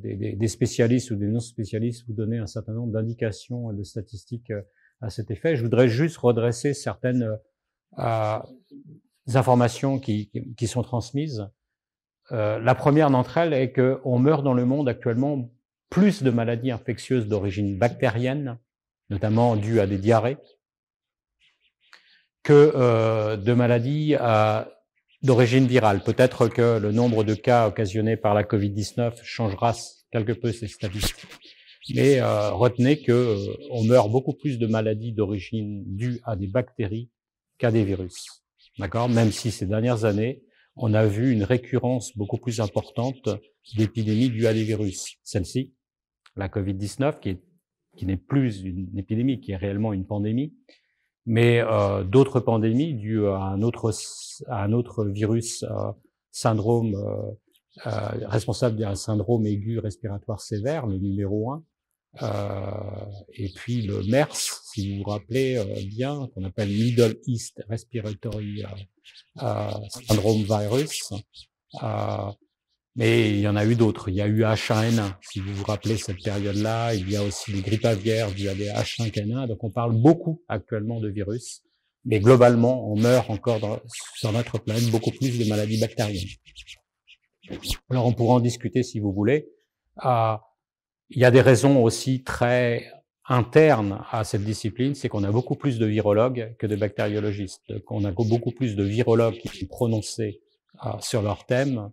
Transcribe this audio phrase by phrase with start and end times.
[0.00, 4.52] des, spécialistes ou des non-spécialistes vous donner un certain nombre d'indications et de statistiques
[5.00, 5.56] à cet effet.
[5.56, 7.38] Je voudrais juste redresser certaines
[9.34, 10.30] informations qui,
[10.66, 11.48] sont transmises.
[12.30, 15.50] la première d'entre elles est qu'on meurt dans le monde actuellement
[15.90, 18.58] plus de maladies infectieuses d'origine bactérienne,
[19.10, 20.36] notamment dues à des diarrhées,
[22.42, 24.62] que euh, de maladies euh,
[25.22, 26.02] d'origine virale.
[26.02, 29.74] Peut-être que le nombre de cas occasionnés par la Covid-19 changera
[30.10, 31.28] quelque peu ces statistiques.
[31.94, 36.46] Mais euh, retenez que euh, on meurt beaucoup plus de maladies d'origine dues à des
[36.46, 37.10] bactéries
[37.56, 38.26] qu'à des virus.
[38.78, 39.08] D'accord?
[39.08, 40.42] Même si ces dernières années,
[40.76, 43.28] on a vu une récurrence beaucoup plus importante
[43.76, 45.16] d'épidémies dues à des virus.
[45.22, 45.72] Celle-ci,
[46.36, 47.38] la Covid-19, qui,
[47.96, 50.54] qui n'est plus une épidémie, qui est réellement une pandémie,
[51.26, 53.92] mais euh, d'autres pandémies dues à un autre,
[54.46, 55.92] à un autre virus, euh,
[56.30, 57.32] syndrome euh,
[57.84, 61.62] responsable d'un syndrome aigu respiratoire sévère, le numéro 1,
[62.22, 62.70] euh,
[63.34, 64.34] et puis le MERS,
[64.72, 68.64] si vous vous rappelez euh, bien, qu'on appelle Middle East Respiratory
[69.36, 71.12] Syndrome Virus.
[72.96, 74.08] Mais il y en a eu d'autres.
[74.08, 76.94] Il y a eu H1N1, si vous vous rappelez cette période-là.
[76.94, 79.46] Il y a aussi des grippes aviaires dues à des H5N1.
[79.46, 81.62] Donc on parle beaucoup actuellement de virus.
[82.04, 83.80] Mais globalement, on meurt encore
[84.16, 86.26] sur notre planète beaucoup plus de maladies bactériennes.
[87.90, 89.48] Alors on pourra en discuter si vous voulez.
[90.04, 90.36] Euh,
[91.10, 92.92] il y a des raisons aussi très
[93.28, 97.72] internes à cette discipline, c'est qu'on a beaucoup plus de virologues que de bactériologistes.
[97.88, 100.40] On a beaucoup plus de virologues qui prononcés
[100.84, 101.90] euh, sur leur thème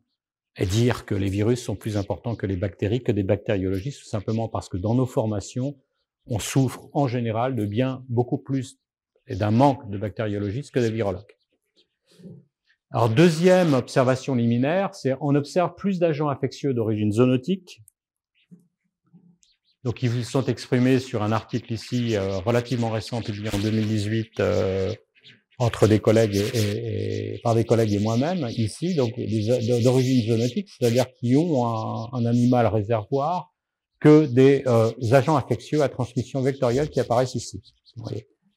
[0.57, 4.09] et dire que les virus sont plus importants que les bactéries, que des bactériologistes, tout
[4.09, 5.75] simplement parce que dans nos formations,
[6.27, 8.79] on souffre en général de bien beaucoup plus
[9.27, 11.35] et d'un manque de bactériologistes que de virologues.
[12.91, 17.81] Alors, deuxième observation liminaire, c'est on observe plus d'agents infectieux d'origine zoonotique.
[19.83, 24.41] Donc, ils sont exprimés sur un article ici euh, relativement récent publié en 2018
[25.57, 29.13] entre des collègues et, par des collègues et moi-même ici, donc
[29.83, 33.53] d'origine zoonotique, c'est-à-dire qui ont un, un, animal réservoir,
[33.99, 37.61] que des euh, agents infectieux à transmission vectorielle qui apparaissent ici.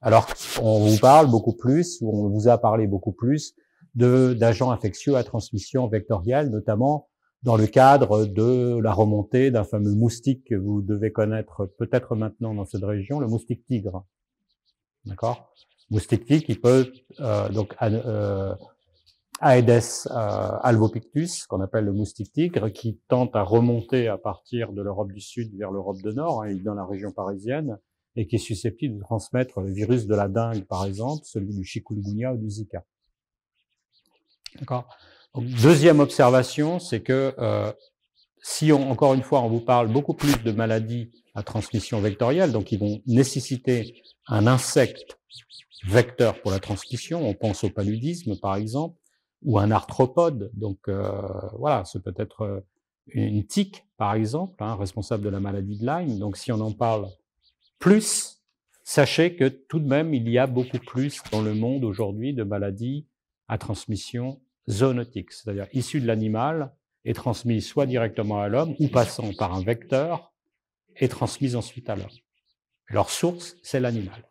[0.00, 0.26] Alors,
[0.60, 3.54] on vous parle beaucoup plus, ou on vous a parlé beaucoup plus
[3.94, 7.08] d'agents infectieux à transmission vectorielle, notamment
[7.42, 12.54] dans le cadre de la remontée d'un fameux moustique que vous devez connaître peut-être maintenant
[12.54, 14.04] dans cette région, le moustique tigre.
[15.04, 15.54] D'accord?
[15.90, 18.54] Moustique qui peut euh, donc euh,
[19.40, 24.82] Aedes euh, albopictus, qu'on appelle le moustique tigre, qui tente à remonter à partir de
[24.82, 27.78] l'Europe du Sud vers l'Europe du Nord, hein, dans la région parisienne,
[28.16, 31.64] et qui est susceptible de transmettre le virus de la dengue, par exemple, celui du
[31.64, 32.84] chikungunya ou du Zika.
[34.56, 34.88] D'accord.
[35.36, 37.72] Deuxième observation, c'est que euh,
[38.42, 42.52] si on, encore une fois, on vous parle beaucoup plus de maladies à transmission vectorielle,
[42.52, 45.18] donc qui vont nécessiter un insecte
[45.86, 47.28] vecteur pour la transmission.
[47.28, 48.96] On pense au paludisme, par exemple,
[49.42, 50.50] ou un arthropode.
[50.54, 51.10] Donc euh,
[51.58, 52.60] voilà, ce peut être euh,
[53.08, 56.18] une tique, par exemple, hein, responsable de la maladie de Lyme.
[56.18, 57.06] Donc si on en parle
[57.78, 58.42] plus,
[58.82, 62.42] sachez que tout de même, il y a beaucoup plus dans le monde aujourd'hui de
[62.42, 63.06] maladies
[63.48, 66.72] à transmission zoonotique, c'est-à-dire issues de l'animal
[67.04, 70.32] et transmises soit directement à l'homme ou passant par un vecteur
[70.96, 72.06] et transmises ensuite à l'homme.
[72.88, 74.24] Leur source, c'est l'animal.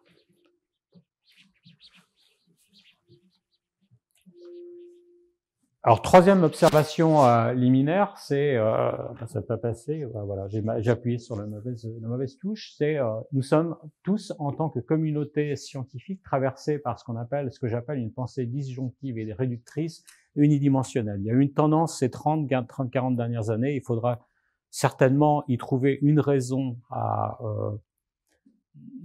[5.88, 8.92] Alors troisième observation euh, liminaire, c'est euh,
[9.25, 10.06] ça peut passer.
[10.25, 12.74] Voilà, j'ai appuyé sur la mauvaise, la mauvaise touche.
[12.78, 17.53] C'est euh, nous sommes tous en tant que communauté scientifique traversés par ce qu'on appelle,
[17.53, 20.03] ce que j'appelle une pensée disjonctive et réductrice
[20.36, 21.22] unidimensionnelle.
[21.22, 23.74] Il y a eu une tendance ces 30, 30, 40 dernières années.
[23.78, 24.28] Il faudra
[24.69, 27.72] certainement y trouver une raison à euh,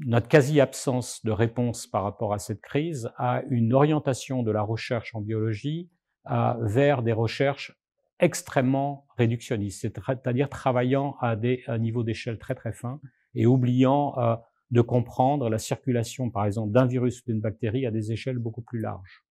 [0.04, 5.14] notre quasi-absence de réponse par rapport à cette crise, à une orientation de la recherche
[5.14, 5.88] en biologie
[6.24, 7.76] vers des recherches
[8.22, 13.00] extrêmement réductionnistes, c'est-à-dire travaillant à des à un niveau d'échelle très très fin
[13.34, 14.36] et oubliant euh,
[14.70, 18.62] de comprendre la circulation, par exemple, d'un virus ou d'une bactérie à des échelles beaucoup
[18.62, 19.24] plus larges.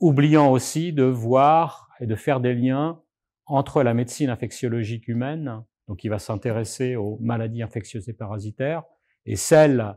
[0.00, 3.00] Oubliant aussi de voir et de faire des liens
[3.46, 8.84] entre la médecine infectiologique humaine, donc qui va s'intéresser aux maladies infectieuses et parasitaires,
[9.24, 9.96] et celle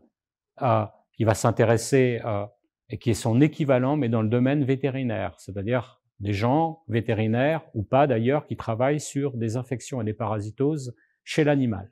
[0.61, 2.45] euh, qui va s'intéresser euh,
[2.89, 7.83] et qui est son équivalent, mais dans le domaine vétérinaire, c'est-à-dire des gens vétérinaires ou
[7.83, 11.89] pas d'ailleurs qui travaillent sur des infections et des parasitoses chez l'animal.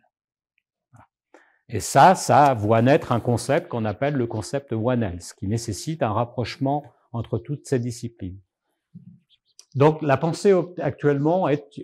[1.70, 6.02] Et ça, ça voit naître un concept qu'on appelle le concept One Health, qui nécessite
[6.02, 8.40] un rapprochement entre toutes ces disciplines.
[9.76, 11.84] Donc la pensée actuellement est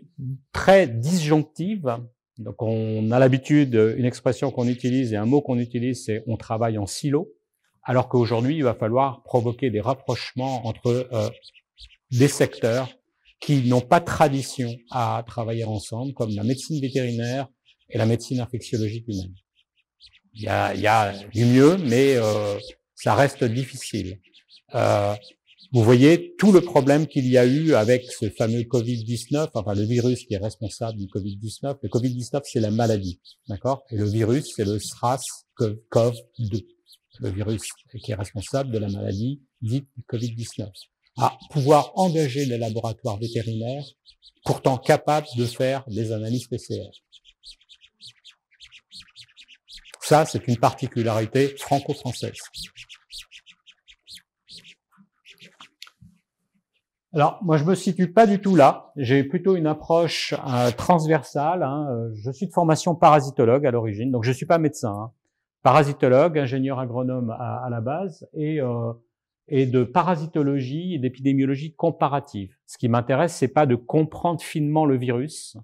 [0.51, 1.97] très disjonctive.
[2.37, 6.37] Donc on a l'habitude, une expression qu'on utilise et un mot qu'on utilise, c'est on
[6.37, 7.31] travaille en silo,
[7.83, 11.29] alors qu'aujourd'hui il va falloir provoquer des rapprochements entre euh,
[12.11, 12.89] des secteurs
[13.39, 17.47] qui n'ont pas tradition à travailler ensemble, comme la médecine vétérinaire
[17.89, 19.33] et la médecine infectiologique humaine.
[20.33, 22.57] Il y a, il y a du mieux, mais euh,
[22.95, 24.19] ça reste difficile.
[24.75, 25.13] Euh,
[25.73, 29.83] vous voyez tout le problème qu'il y a eu avec ce fameux Covid-19, enfin le
[29.83, 31.77] virus qui est responsable du Covid-19.
[31.81, 33.83] Le Covid-19, c'est la maladie, d'accord?
[33.89, 36.65] Et le virus, c'est le SRAS-CoV-2,
[37.19, 37.63] le virus
[38.03, 40.69] qui est responsable de la maladie dite Covid-19.
[41.17, 43.85] À pouvoir engager les laboratoires vétérinaires,
[44.45, 46.89] pourtant capables de faire des analyses PCR.
[50.01, 52.37] Ça, c'est une particularité franco-française.
[57.13, 58.91] Alors, moi, je me situe pas du tout là.
[58.95, 61.61] J'ai plutôt une approche euh, transversale.
[61.61, 62.09] Hein.
[62.15, 64.91] Je suis de formation parasitologue à l'origine, donc je suis pas médecin.
[64.91, 65.11] Hein.
[65.61, 68.91] Parasitologue, ingénieur agronome à, la base, et, euh,
[69.47, 72.55] et de parasitologie et d'épidémiologie comparative.
[72.65, 75.57] Ce qui m'intéresse, c'est pas de comprendre finement le virus,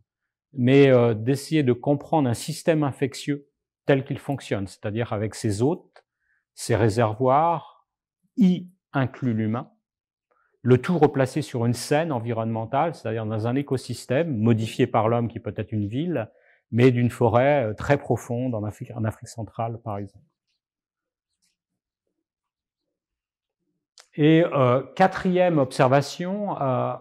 [0.53, 3.47] mais euh, d'essayer de comprendre un système infectieux
[3.85, 6.05] tel qu'il fonctionne, c'est-à-dire avec ses hôtes,
[6.55, 7.87] ses réservoirs,
[8.37, 9.71] y inclut l'humain,
[10.61, 15.39] le tout replacé sur une scène environnementale, c'est-à-dire dans un écosystème modifié par l'homme qui
[15.39, 16.29] peut être une ville,
[16.71, 20.25] mais d'une forêt euh, très profonde en Afrique, en Afrique centrale, par exemple.
[24.21, 26.91] Et euh, quatrième observation, euh,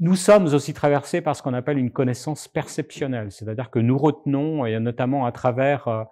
[0.00, 4.66] nous sommes aussi traversés par ce qu'on appelle une connaissance perceptionnelle, c'est-à-dire que nous retenons,
[4.66, 6.04] et notamment à travers euh,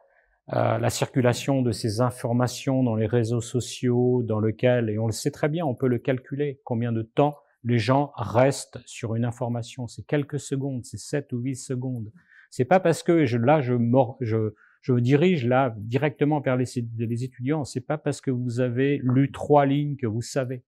[0.54, 5.12] euh, la circulation de ces informations dans les réseaux sociaux, dans lequel, et on le
[5.12, 9.26] sait très bien, on peut le calculer, combien de temps les gens restent sur une
[9.26, 9.86] information.
[9.88, 12.10] C'est quelques secondes, c'est 7 ou 8 secondes.
[12.48, 13.74] C'est pas parce que je, là, je,
[14.22, 16.66] je, je me dirige là directement vers les,
[16.98, 20.64] les étudiants, c'est pas parce que vous avez lu trois lignes que vous savez.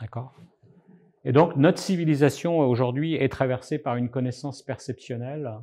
[0.00, 0.34] D'accord?
[1.24, 5.58] Et donc, notre civilisation aujourd'hui est traversée par une connaissance perceptionnelle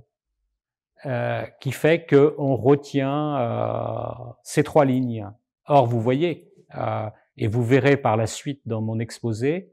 [1.06, 5.30] euh, qui fait qu'on retient euh, ces trois lignes.
[5.68, 9.72] Or, vous voyez, euh, et vous verrez par la suite dans mon exposé,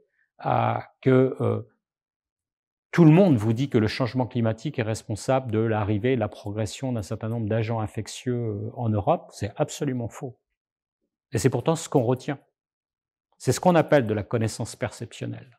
[1.01, 1.65] que
[2.93, 6.27] tout le monde vous dit que le changement climatique est responsable de l'arrivée, de la
[6.27, 9.31] progression d'un certain nombre d'agents infectieux en Europe.
[9.33, 10.37] C'est absolument faux.
[11.31, 12.37] Et c'est pourtant ce qu'on retient.
[13.39, 15.57] C'est ce qu'on appelle de la connaissance perceptionnelle.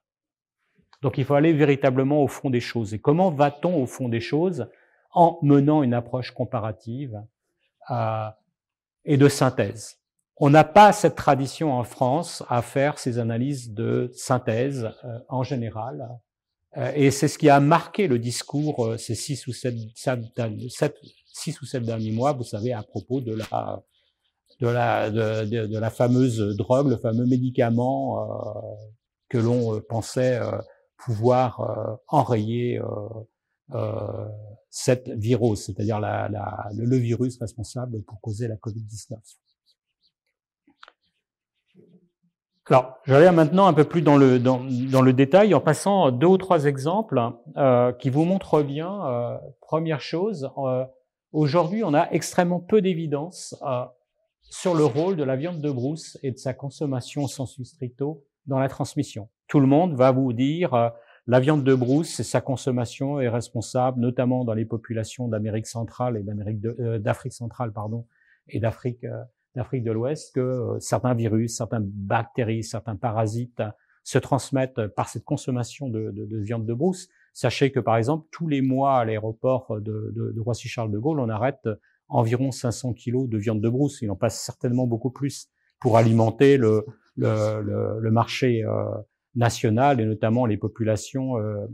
[1.02, 2.94] Donc il faut aller véritablement au fond des choses.
[2.94, 4.70] Et comment va-t-on au fond des choses
[5.10, 7.20] en menant une approche comparative
[7.90, 8.28] euh,
[9.04, 9.98] et de synthèse?
[10.36, 15.42] On n'a pas cette tradition en France à faire ces analyses de synthèse euh, en
[15.42, 16.14] général, euh,
[16.94, 20.94] et c'est ce qui a marqué le discours euh, ces six ou sept, sept,
[21.32, 23.82] six ou sept derniers mois, vous savez, à propos de la
[24.60, 28.24] de la de, la fameuse drogue, le fameux médicament
[29.28, 30.40] que l'on pensait
[30.96, 32.80] pouvoir enrayer
[33.72, 34.28] euh,
[34.68, 39.16] cette virus, c'est-à-dire la, la, le, virus responsable pour causer la Covid-19.
[42.70, 46.26] Alors, j'allais maintenant un peu plus dans le, dans, dans, le détail en passant deux
[46.26, 47.20] ou trois exemples
[47.58, 49.06] euh, qui vous montrent bien.
[49.06, 50.84] Euh, première chose, euh,
[51.32, 53.84] aujourd'hui, on a extrêmement peu d'évidence euh,
[54.44, 58.58] sur le rôle de la viande de brousse et de sa consommation sensu stricto dans
[58.58, 59.28] la transmission.
[59.46, 60.88] Tout le monde va vous dire euh,
[61.26, 66.24] la viande de brousse, sa consommation est responsable, notamment dans les populations d'Amérique centrale et
[66.80, 68.06] euh, d'Afrique centrale, pardon,
[68.48, 69.04] et d'Afrique
[69.54, 73.62] d'Afrique de l'Ouest, que euh, certains virus, certaines bactéries, certains parasites
[74.02, 77.08] se transmettent par cette consommation de, de, de, viande de brousse.
[77.32, 81.28] Sachez que par exemple, tous les mois à l'aéroport de, de Roissy-Charles de Gaulle, on
[81.30, 81.68] arrête
[82.08, 84.02] environ 500 kilos de viande de brousse.
[84.02, 85.48] Il en passe certainement beaucoup plus
[85.80, 86.84] pour alimenter le,
[87.16, 88.62] le, le, marché
[89.34, 91.66] nationales et notamment les populations euh,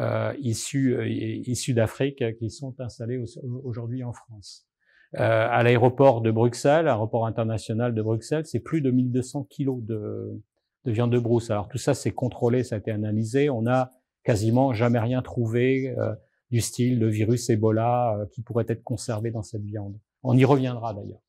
[0.00, 3.22] euh, issues, euh, issues d'Afrique qui sont installées
[3.64, 4.67] aujourd'hui en France.
[5.14, 10.38] Euh, à l'aéroport de Bruxelles, aéroport international de Bruxelles, c'est plus de 1200 kilos de,
[10.84, 11.50] de viande de brousse.
[11.50, 13.48] Alors tout ça, c'est contrôlé, ça a été analysé.
[13.48, 16.14] On a quasiment jamais rien trouvé euh,
[16.50, 19.98] du style de virus Ebola euh, qui pourrait être conservé dans cette viande.
[20.22, 21.22] On y reviendra d'ailleurs.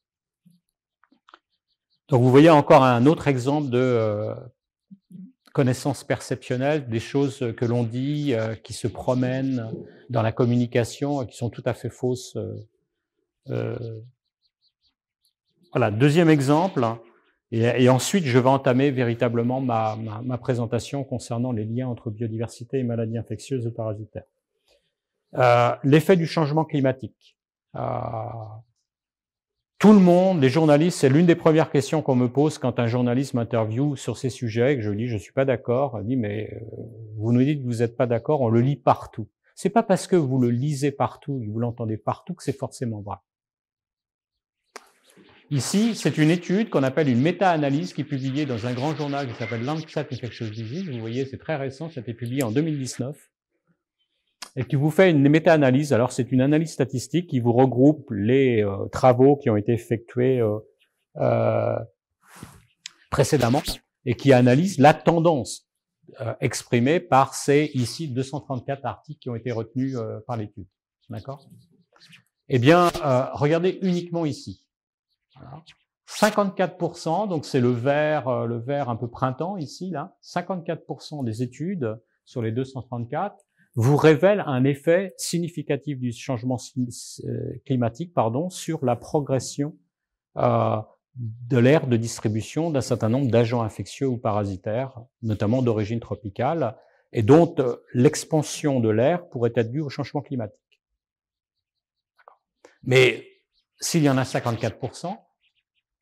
[2.10, 4.34] Donc vous voyez encore un autre exemple de
[5.54, 9.72] connaissances perceptionnelles, des choses que l'on dit, euh, qui se promènent
[10.10, 12.38] dans la communication, et qui sont tout à fait fausses.
[13.50, 14.02] Euh.
[15.72, 16.84] Voilà, deuxième exemple,
[17.52, 23.18] Et, ensuite, je vais entamer véritablement ma, présentation concernant les liens entre biodiversité et maladies
[23.18, 24.26] infectieuses ou parasitaires.
[25.36, 27.38] Euh, L'effet du changement climatique.
[27.76, 27.80] Euh,
[29.80, 32.88] tout le monde, les journalistes, c'est l'une des premières questions qu'on me pose quand un
[32.88, 36.02] journaliste m'interviewe sur ces sujets, que je dis je suis pas d'accord.
[36.04, 36.62] Dit mais
[37.16, 39.30] vous nous dites que vous n'êtes pas d'accord, on le lit partout.
[39.56, 43.02] C'est pas parce que vous le lisez partout, que vous l'entendez partout, que c'est forcément
[43.02, 43.18] vrai.
[45.52, 49.28] Ici, c'est une étude qu'on appelle une méta-analyse qui est publiée dans un grand journal
[49.28, 50.88] qui s'appelle Lancet Infectious Disease.
[50.88, 53.18] Vous voyez, c'est très récent, ça a été publié en 2019.
[54.56, 55.92] Et qui vous fait une méta-analyse.
[55.92, 60.40] Alors, c'est une analyse statistique qui vous regroupe les euh, travaux qui ont été effectués
[60.40, 60.60] euh,
[61.18, 61.80] euh,
[63.10, 63.64] précédemment
[64.06, 65.68] et qui analyse la tendance
[66.22, 70.68] euh, exprimée par ces ici 234 articles qui ont été retenus par l'étude.
[71.10, 71.50] D'accord?
[72.50, 72.92] Eh bien,
[73.34, 74.64] regardez uniquement ici.
[76.10, 81.44] 54%, donc c'est le vert, euh, le vert un peu printemps ici, là, 54% des
[81.44, 88.84] études sur les 234 vous révèlent un effet significatif du changement euh, climatique pardon, sur
[88.84, 89.78] la progression
[90.38, 90.78] euh,
[91.16, 96.76] de l'aire de distribution d'un certain nombre d'agents infectieux ou parasitaires, notamment d'origine tropicale,
[97.12, 97.56] et dont
[97.94, 100.82] l'expansion de l'air pourrait être due au changement climatique.
[102.84, 103.28] Mais
[103.80, 105.18] s'il y en a 54%,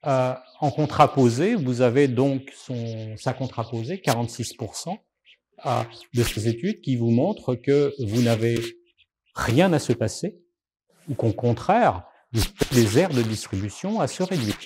[0.07, 4.97] euh, en contraposé, vous avez donc son, sa contraposée, 46%
[5.65, 5.83] euh,
[6.13, 8.57] de ces études qui vous montrent que vous n'avez
[9.35, 10.39] rien à se passer,
[11.09, 12.03] ou qu'au contraire,
[12.71, 14.57] les aires de distribution à se réduire.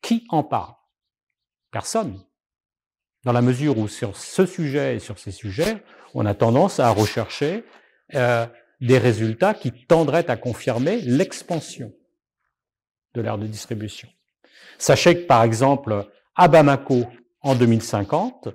[0.00, 0.74] Qui en parle?
[1.70, 2.24] Personne.
[3.24, 5.84] Dans la mesure où sur ce sujet et sur ces sujets,
[6.14, 7.64] on a tendance à rechercher
[8.14, 8.46] euh,
[8.80, 11.92] des résultats qui tendraient à confirmer l'expansion
[13.14, 14.08] de l'aire de distribution.
[14.78, 17.04] Sachez que, par exemple, à Bamako,
[17.42, 18.48] en 2050,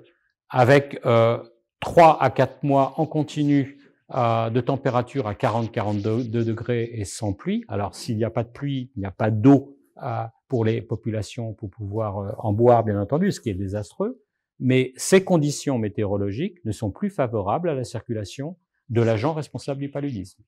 [0.50, 1.38] avec euh,
[1.80, 3.78] 3 à 4 mois en continu
[4.14, 8.48] euh, de température à 40-42 degrés et sans pluie, alors s'il n'y a pas de
[8.48, 12.84] pluie, il n'y a pas d'eau euh, pour les populations pour pouvoir euh, en boire,
[12.84, 14.22] bien entendu, ce qui est désastreux,
[14.58, 18.56] mais ces conditions météorologiques ne sont plus favorables à la circulation
[18.88, 20.42] de l'agent responsable du paludisme.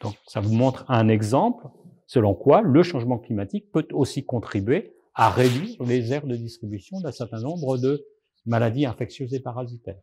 [0.00, 1.66] Donc, ça vous montre un exemple
[2.14, 7.10] selon quoi le changement climatique peut aussi contribuer à réduire les aires de distribution d'un
[7.10, 8.06] certain nombre de
[8.46, 9.98] maladies infectieuses et parasitaires.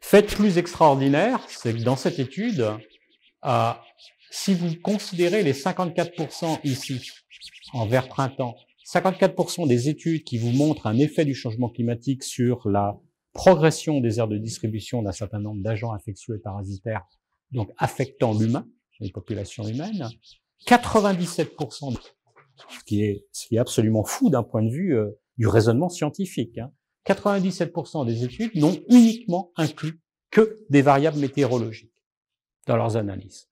[0.00, 2.66] Fait plus extraordinaire, c'est que dans cette étude,
[3.44, 3.72] euh,
[4.30, 7.10] si vous considérez les 54% ici,
[7.74, 8.56] en vert printemps,
[8.86, 12.98] 54% des études qui vous montrent un effet du changement climatique sur la
[13.34, 17.04] progression des aires de distribution d'un certain nombre d'agents infectieux et parasitaires,
[17.52, 18.66] donc affectant l'humain,
[19.00, 20.08] les populations humaines,
[20.66, 21.96] 97%,
[22.68, 25.88] ce qui est, ce qui est absolument fou d'un point de vue euh, du raisonnement
[25.88, 26.72] scientifique, hein,
[27.06, 30.00] 97% des études n'ont uniquement inclus
[30.30, 31.94] que des variables météorologiques
[32.66, 33.48] dans leurs analyses.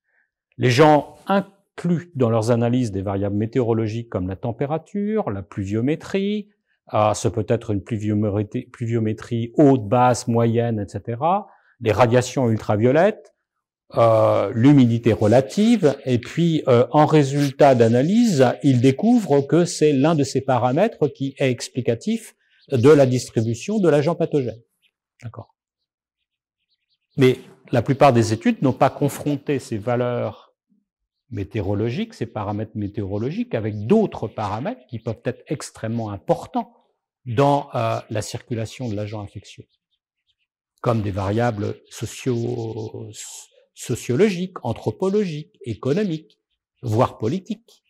[0.58, 6.50] Les gens incluent dans leurs analyses des variables météorologiques comme la température, la pluviométrie,
[6.88, 11.20] ah, ce peut être une pluviométrie, pluviométrie haute, basse, moyenne, etc.,
[11.80, 13.34] les radiations ultraviolettes,
[13.94, 20.24] euh, l'humidité relative, et puis euh, en résultat d'analyse, il découvre que c'est l'un de
[20.24, 22.34] ces paramètres qui est explicatif
[22.72, 24.60] de la distribution de l'agent pathogène.
[25.22, 25.54] D'accord.
[27.16, 27.38] Mais
[27.70, 30.54] la plupart des études n'ont pas confronté ces valeurs
[31.30, 36.72] météorologiques, ces paramètres météorologiques, avec d'autres paramètres qui peuvent être extrêmement importants
[37.24, 39.66] dans euh, la circulation de l'agent infectieux,
[40.80, 43.10] comme des variables socio
[43.76, 46.40] sociologique, anthropologique, économique,
[46.82, 47.84] voire politique.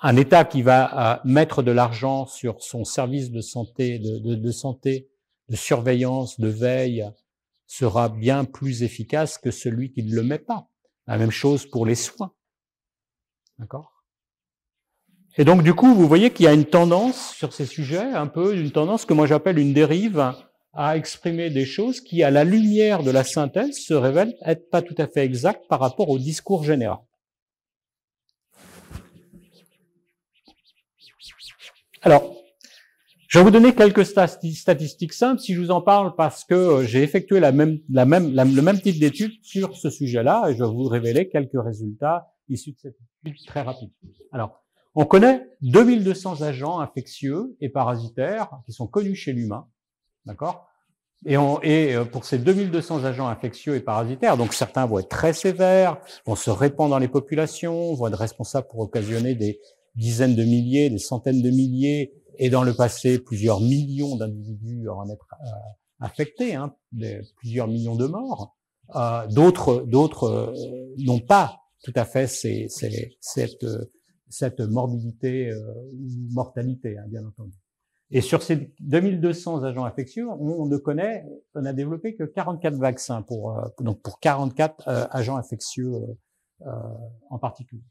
[0.00, 4.50] Un État qui va euh, mettre de l'argent sur son service de santé, de, de,
[4.50, 5.10] santé,
[5.48, 7.08] de surveillance, de veille,
[7.66, 10.68] sera bien plus efficace que celui qui ne le met pas.
[11.06, 12.32] La même chose pour les soins.
[13.58, 14.02] D'accord?
[15.36, 18.26] Et donc, du coup, vous voyez qu'il y a une tendance sur ces sujets, un
[18.26, 20.34] peu une tendance que moi j'appelle une dérive
[20.72, 24.82] à exprimer des choses qui, à la lumière de la synthèse, se révèlent être pas
[24.82, 26.98] tout à fait exactes par rapport au discours général.
[32.02, 32.34] Alors,
[33.28, 36.84] je vais vous donner quelques statistiques simples si je vous en parle parce que euh,
[36.84, 40.62] j'ai effectué la même, la même, le même type d'étude sur ce sujet-là et je
[40.62, 43.90] vais vous révéler quelques résultats issus de cette étude très rapide.
[44.32, 44.62] Alors,
[44.94, 49.66] on connaît 2200 agents infectieux et parasitaires qui sont connus chez l'humain
[50.26, 50.68] D'accord?
[51.24, 55.08] Et, on, et euh, pour ces 2200 agents infectieux et parasitaires, donc certains vont être
[55.08, 59.60] très sévères, vont se répandre dans les populations, vont être responsables pour occasionner des
[59.94, 65.08] dizaines de milliers, des centaines de milliers, et dans le passé, plusieurs millions d'individus en
[65.08, 65.46] être euh,
[66.00, 66.74] affectés, hein,
[67.36, 68.56] plusieurs millions de morts.
[68.96, 73.66] Euh, d'autres, d'autres euh, n'ont pas tout à fait ces, ces, cette,
[74.28, 77.61] cette morbidité ou mortalité, hein, bien entendu.
[78.14, 83.22] Et sur ces 2200 agents infectieux, on, ne connaît, on a développé que 44 vaccins
[83.22, 85.94] pour donc pour 44 agents infectieux
[87.30, 87.82] en particulier.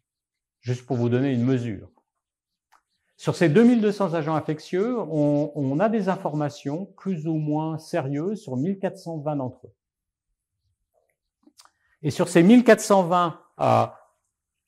[0.60, 1.90] Juste pour vous donner une mesure.
[3.18, 8.58] Sur ces 2200 agents infectieux, on, on, a des informations plus ou moins sérieuses sur
[8.58, 9.74] 1420 d'entre eux.
[12.04, 13.86] Et sur ces 1420 euh,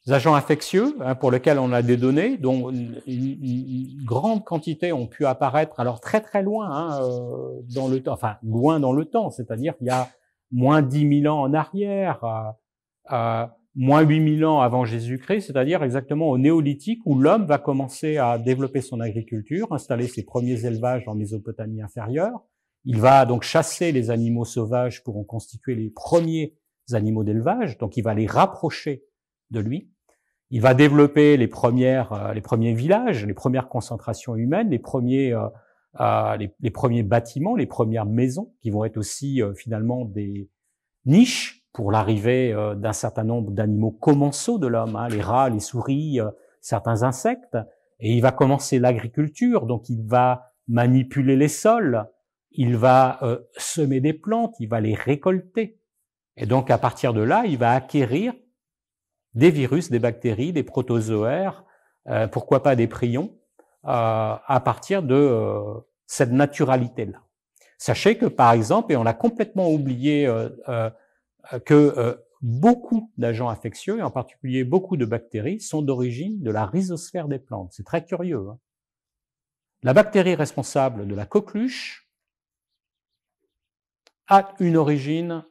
[0.09, 5.07] agents infectieux, hein, pour lesquels on a des données, dont une, une, grande quantité ont
[5.07, 9.05] pu apparaître, alors très très loin hein, euh, dans le temps, enfin loin dans le
[9.05, 10.09] temps, c'est-à-dire il y a
[10.51, 16.29] moins 10 000 ans en arrière, euh, euh moins 8000 ans avant Jésus-Christ, c'est-à-dire exactement
[16.29, 21.15] au néolithique où l'homme va commencer à développer son agriculture, installer ses premiers élevages en
[21.15, 22.43] Mésopotamie inférieure.
[22.85, 26.55] Il va donc chasser les animaux sauvages pour en constituer les premiers
[26.91, 29.05] animaux d'élevage, donc il va les rapprocher
[29.51, 29.89] de lui.
[30.53, 35.33] Il va développer les premières, euh, les premiers villages, les premières concentrations humaines, les premiers,
[35.33, 35.47] euh,
[35.99, 40.49] euh les, les, premiers bâtiments, les premières maisons, qui vont être aussi finalement des
[41.05, 46.19] niches pour l'arrivée d'un certain nombre d'animaux commensaux de l'homme, hein, les rats, les souris,
[46.61, 47.57] certains insectes,
[47.99, 52.05] et il va commencer l'agriculture, donc il va manipuler les sols,
[52.51, 55.79] il va euh, semer des plantes, il va les récolter,
[56.37, 58.33] et donc à partir de là, il va acquérir
[59.35, 61.65] des virus, des bactéries, des protozoaires,
[62.31, 63.37] pourquoi pas des prions,
[63.83, 67.23] à partir de cette naturalité-là.
[67.77, 70.89] Sachez que par exemple, et on l'a complètement oublié euh,
[71.65, 76.65] que euh, beaucoup d'agents infectieux, et en particulier beaucoup de bactéries, sont d'origine de la
[76.65, 77.73] rhizosphère des plantes.
[77.73, 78.47] C'est très curieux.
[78.49, 78.57] Hein
[79.83, 82.09] la bactérie responsable de la coqueluche
[84.27, 85.43] a une origine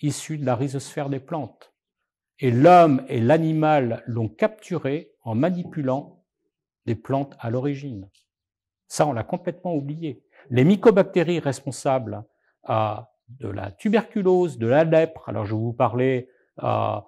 [0.00, 1.74] issue de la rhizosphère des plantes.
[2.40, 6.24] Et l'homme et l'animal l'ont capturée en manipulant
[6.86, 8.08] des plantes à l'origine.
[8.86, 10.22] Ça, on l'a complètement oublié.
[10.50, 12.24] Les mycobactéries responsables
[12.64, 15.28] à de la tuberculose, de la lèpre.
[15.28, 16.28] Alors je vais vous parler
[16.62, 16.98] euh,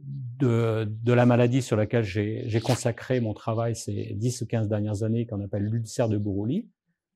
[0.00, 5.02] de, de, la maladie sur laquelle j'ai consacré mon travail ces 10 ou 15 dernières
[5.02, 6.68] années, qu'on appelle l'ulcère de Buruli.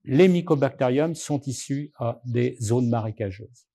[0.04, 3.66] Les mycobactériums sont issus euh, des zones marécageuses.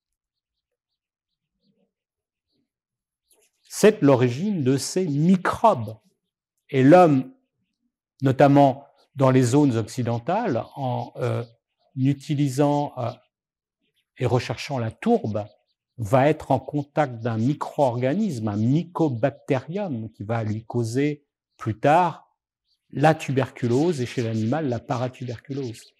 [3.68, 5.96] C'est l'origine de ces microbes.
[6.70, 7.30] Et l'homme,
[8.22, 11.44] notamment dans les zones occidentales, en euh,
[11.96, 13.10] utilisant euh,
[14.18, 15.44] et recherchant la tourbe
[15.98, 21.24] va être en contact d'un micro-organisme, un mycobactérium, qui va lui causer
[21.56, 22.28] plus tard
[22.90, 25.92] la tuberculose et chez l'animal la paratuberculose.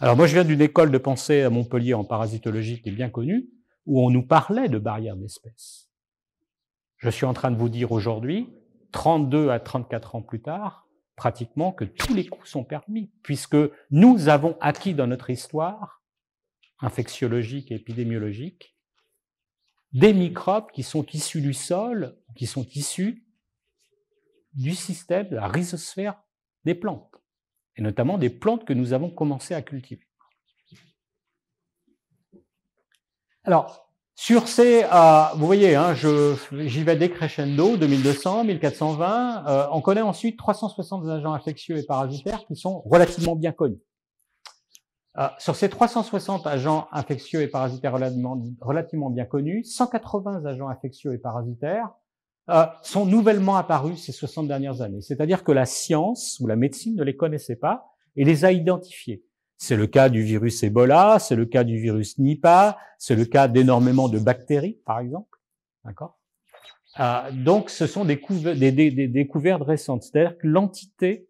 [0.00, 3.10] Alors moi je viens d'une école de pensée à Montpellier en parasitologie qui est bien
[3.10, 3.48] connue,
[3.84, 5.87] où on nous parlait de barrières d'espèces.
[6.98, 8.52] Je suis en train de vous dire aujourd'hui,
[8.92, 13.56] 32 à 34 ans plus tard, pratiquement que tous les coups sont permis, puisque
[13.90, 16.02] nous avons acquis dans notre histoire
[16.80, 18.76] infectiologiques et épidémiologiques,
[19.92, 23.24] des microbes qui sont issus du sol, qui sont issus
[24.54, 26.20] du système de la rhizosphère
[26.64, 27.14] des plantes,
[27.76, 30.06] et notamment des plantes que nous avons commencé à cultiver.
[33.44, 33.87] Alors,
[34.20, 39.44] sur ces, euh, vous voyez, hein, j'y vais décrescendo, 2200, 1420.
[39.46, 43.78] Euh, on connaît ensuite 360 agents infectieux et parasitaires qui sont relativement bien connus.
[45.18, 51.18] Euh, sur ces 360 agents infectieux et parasitaires relativement, bien connus, 180 agents infectieux et
[51.18, 51.88] parasitaires
[52.50, 55.00] euh, sont nouvellement apparus ces 60 dernières années.
[55.00, 59.22] C'est-à-dire que la science ou la médecine ne les connaissait pas et les a identifiés.
[59.58, 63.48] C'est le cas du virus Ebola, c'est le cas du virus Nipah, c'est le cas
[63.48, 65.38] d'énormément de bactéries, par exemple.
[65.84, 66.18] D'accord?
[67.00, 68.16] Euh, Donc, ce sont des,
[69.08, 70.04] découvertes récentes.
[70.04, 71.28] C'est-à-dire que l'entité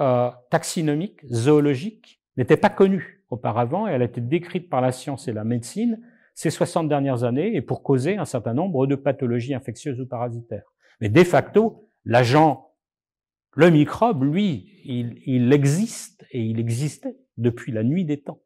[0.00, 5.26] euh, taxinomique, zoologique, n'était pas connue auparavant et elle a été décrite par la science
[5.26, 6.00] et la médecine
[6.34, 10.70] ces 60 dernières années et pour causer un certain nombre de pathologies infectieuses ou parasitaires.
[11.00, 12.72] Mais de facto, l'agent,
[13.54, 18.40] le microbe, lui, il, il, existe et il existait depuis la nuit des temps.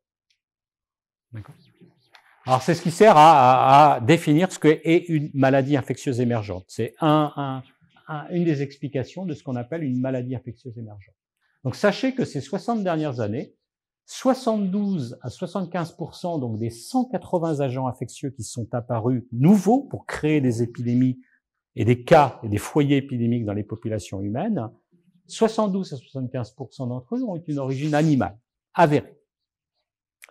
[2.46, 6.64] Alors c'est ce qui sert à, à, définir ce qu'est une maladie infectieuse émergente.
[6.68, 7.62] C'est un,
[8.08, 11.14] un, une des explications de ce qu'on appelle une maladie infectieuse émergente.
[11.64, 13.54] Donc sachez que ces 60 dernières années,
[14.06, 20.62] 72 à 75% donc des 180 agents infectieux qui sont apparus nouveaux pour créer des
[20.62, 21.20] épidémies
[21.76, 24.68] et des cas et des foyers épidémiques dans les populations humaines,
[25.28, 28.36] 72 à 75% d'entre eux ont une origine animale,
[28.74, 29.18] avérée.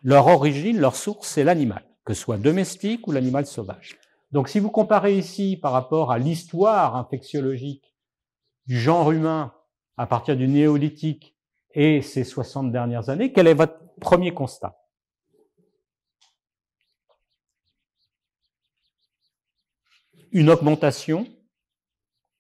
[0.02, 3.98] Leur origine, leur source, c'est l'animal, que ce soit domestique ou l'animal sauvage.
[4.32, 7.94] Donc si vous comparez ici par rapport à l'histoire infectiologique
[8.68, 9.54] du genre humain
[9.98, 11.36] à partir du néolithique
[11.74, 14.78] et ces 60 dernières années, quel est votre premier constat?
[20.32, 21.28] Une augmentation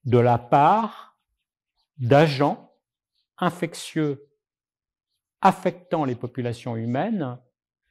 [0.05, 1.17] de la part
[1.97, 2.71] d'agents
[3.37, 4.28] infectieux
[5.41, 7.37] affectant les populations humaines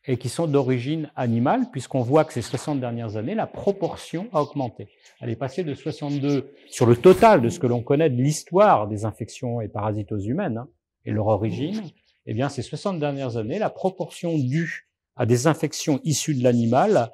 [0.07, 4.43] et qui sont d'origine animale, puisqu'on voit que ces 60 dernières années, la proportion a
[4.43, 4.89] augmenté.
[5.21, 8.89] Elle est passée de 62 sur le total de ce que l'on connaît de l'histoire
[8.89, 10.69] des infections et parasitoses humaines, hein,
[11.05, 11.83] et leur origine,
[12.27, 17.11] eh bien, ces 60 dernières années, la proportion due à des infections issues de l'animal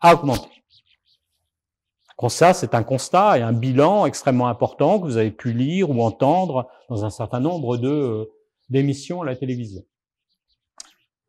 [0.00, 0.48] a augmenté.
[2.20, 5.90] Donc ça, c'est un constat et un bilan extrêmement important que vous avez pu lire
[5.90, 8.24] ou entendre dans un certain nombre de euh,
[8.72, 9.84] d'émissions à la télévision.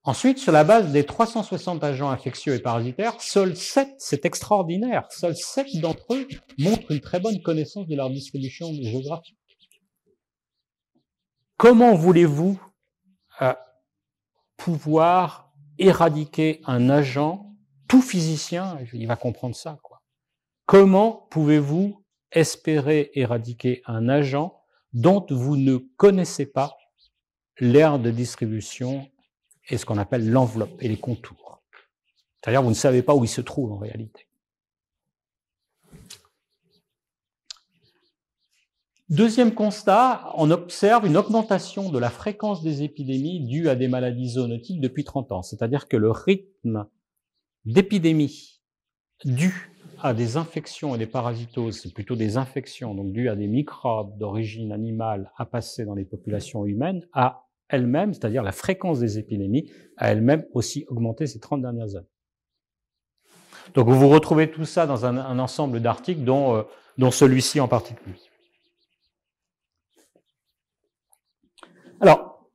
[0.05, 5.37] Ensuite, sur la base des 360 agents infectieux et parasitaires, seuls 7, c'est extraordinaire, seuls
[5.37, 6.27] 7 d'entre eux
[6.57, 9.37] montrent une très bonne connaissance de leur distribution géographique.
[11.57, 12.59] Comment voulez-vous
[13.41, 13.53] euh,
[14.57, 17.55] pouvoir éradiquer un agent,
[17.87, 20.01] tout physicien, il va comprendre ça, quoi.
[20.65, 24.59] Comment pouvez-vous espérer éradiquer un agent
[24.91, 26.75] dont vous ne connaissez pas
[27.59, 29.07] l'aire de distribution
[29.69, 31.61] et ce qu'on appelle l'enveloppe et les contours
[32.41, 34.27] C'est-à-dire, vous ne savez pas où il se trouve en réalité.
[39.09, 44.29] Deuxième constat, on observe une augmentation de la fréquence des épidémies dues à des maladies
[44.31, 45.43] zoonotiques depuis 30 ans.
[45.43, 46.87] C'est-à-dire que le rythme
[47.65, 48.61] d'épidémie
[49.23, 49.72] dû
[50.03, 54.17] à des infections et des parasitoses, c'est plutôt des infections, donc dues à des microbes
[54.17, 59.71] d'origine animale à passer dans les populations humaines, a elle-même, c'est-à-dire la fréquence des épidémies,
[59.95, 62.05] a elle-même aussi augmenté ces 30 dernières années.
[63.75, 66.63] Donc vous retrouvez tout ça dans un, ensemble d'articles, dont, euh,
[66.97, 68.17] dont celui-ci en particulier.
[72.01, 72.49] Alors,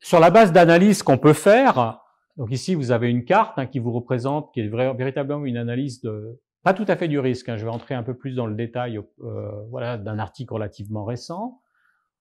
[0.00, 2.00] sur la base d'analyse qu'on peut faire,
[2.36, 6.00] donc ici vous avez une carte hein, qui vous représente, qui est véritablement une analyse
[6.00, 7.48] de, pas tout à fait du risque.
[7.48, 11.06] Hein, je vais entrer un peu plus dans le détail, euh, voilà, d'un article relativement
[11.06, 11.62] récent.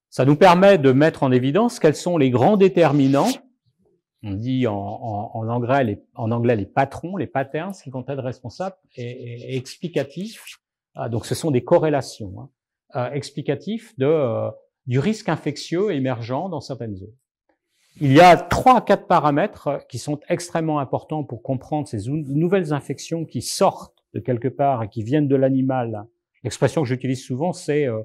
[0.10, 3.28] Ça nous permet de mettre en évidence quels sont les grands déterminants.
[4.24, 8.78] On dit en, anglais, les, en anglais les patrons, les patterns qui vont être responsables
[8.96, 10.42] et, explicatifs.
[10.96, 12.50] Ah, donc ce sont des corrélations hein,
[12.96, 14.50] euh, explicatifs de euh,
[14.86, 17.16] du risque infectieux émergent dans certaines zones.
[18.00, 22.72] Il y a trois à quatre paramètres qui sont extrêmement importants pour comprendre ces nouvelles
[22.72, 26.06] infections qui sortent de quelque part et qui viennent de l'animal.
[26.44, 28.02] L'expression que j'utilise souvent, c'est euh,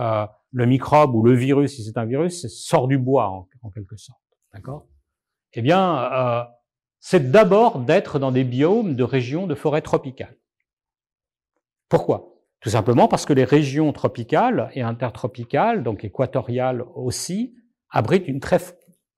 [0.00, 3.28] euh, le microbe ou le virus, si c'est un virus, sort du bois
[3.62, 4.20] en, quelque sorte.
[4.52, 4.86] D'accord?
[5.54, 6.44] Eh bien, euh,
[7.00, 10.36] c'est d'abord d'être dans des biomes de régions de forêt tropicales.
[11.88, 12.34] Pourquoi?
[12.60, 17.54] Tout simplement parce que les régions tropicales et intertropicales, donc équatoriales aussi,
[17.90, 18.58] abritent une très,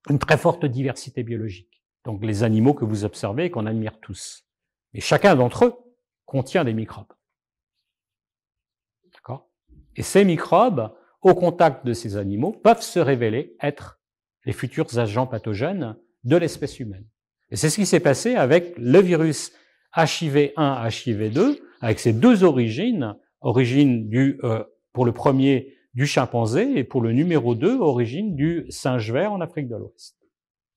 [0.09, 1.83] une très forte diversité biologique.
[2.05, 4.44] Donc les animaux que vous observez et qu'on admire tous.
[4.94, 5.88] Et chacun d'entre eux
[6.28, 7.12] contient des microbes.
[9.14, 9.48] D'accord?
[9.96, 13.98] Et ces microbes, au contact de ces animaux, peuvent se révéler être
[14.44, 17.06] les futurs agents pathogènes de l'espèce humaine.
[17.50, 19.52] Et c'est ce qui s'est passé avec le virus
[19.96, 26.84] HIV1, HIV2, avec ces deux origines origine du, euh, pour le premier du chimpanzé et
[26.84, 30.18] pour le numéro 2, origine du singe vert en Afrique de l'Ouest.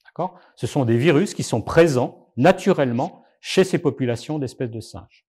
[0.05, 0.39] D'accord?
[0.55, 5.25] Ce sont des virus qui sont présents naturellement chez ces populations d'espèces de singes.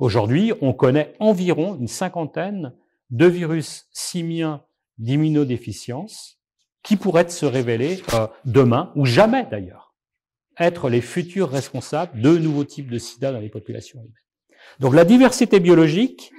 [0.00, 2.72] Aujourd'hui, on connaît environ une cinquantaine
[3.10, 4.64] de virus simiens
[4.96, 6.38] d'immunodéficience
[6.82, 9.94] qui pourraient se révéler euh, demain, ou jamais d'ailleurs,
[10.58, 14.14] être les futurs responsables de nouveaux types de sida dans les populations humaines.
[14.78, 16.32] Donc la diversité biologique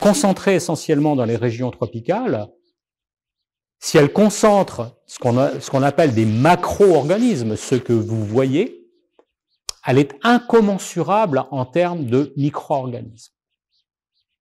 [0.00, 2.48] concentrée essentiellement dans les régions tropicales,
[3.78, 8.83] si elle concentre ce qu'on appelle des macro-organismes, ce que vous voyez,
[9.86, 13.32] elle est incommensurable en termes de micro-organismes.